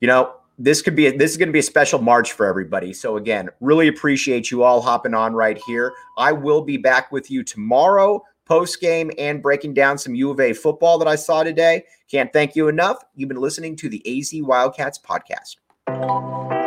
you 0.00 0.08
know, 0.08 0.34
this 0.58 0.82
could 0.82 0.94
be 0.94 1.06
a, 1.06 1.16
this 1.16 1.30
is 1.30 1.36
going 1.36 1.48
to 1.48 1.52
be 1.52 1.60
a 1.60 1.62
special 1.62 2.00
March 2.00 2.32
for 2.32 2.46
everybody. 2.46 2.92
So 2.92 3.16
again, 3.16 3.48
really 3.60 3.88
appreciate 3.88 4.50
you 4.50 4.62
all 4.62 4.80
hopping 4.82 5.14
on 5.14 5.32
right 5.32 5.58
here. 5.66 5.92
I 6.18 6.32
will 6.32 6.62
be 6.62 6.76
back 6.76 7.10
with 7.10 7.30
you 7.30 7.42
tomorrow 7.42 8.22
post 8.50 8.80
game 8.80 9.12
and 9.16 9.40
breaking 9.40 9.74
down 9.74 9.96
some 9.96 10.14
U 10.14 10.30
of 10.30 10.40
A 10.40 10.52
football 10.52 10.98
that 10.98 11.06
I 11.06 11.14
saw 11.14 11.44
today. 11.44 11.84
Can't 12.10 12.32
thank 12.32 12.56
you 12.56 12.66
enough. 12.66 12.98
You've 13.14 13.28
been 13.28 13.40
listening 13.40 13.76
to 13.76 13.88
the 13.88 14.02
AZ 14.06 14.32
Wildcats 14.42 14.98
podcast. 14.98 16.59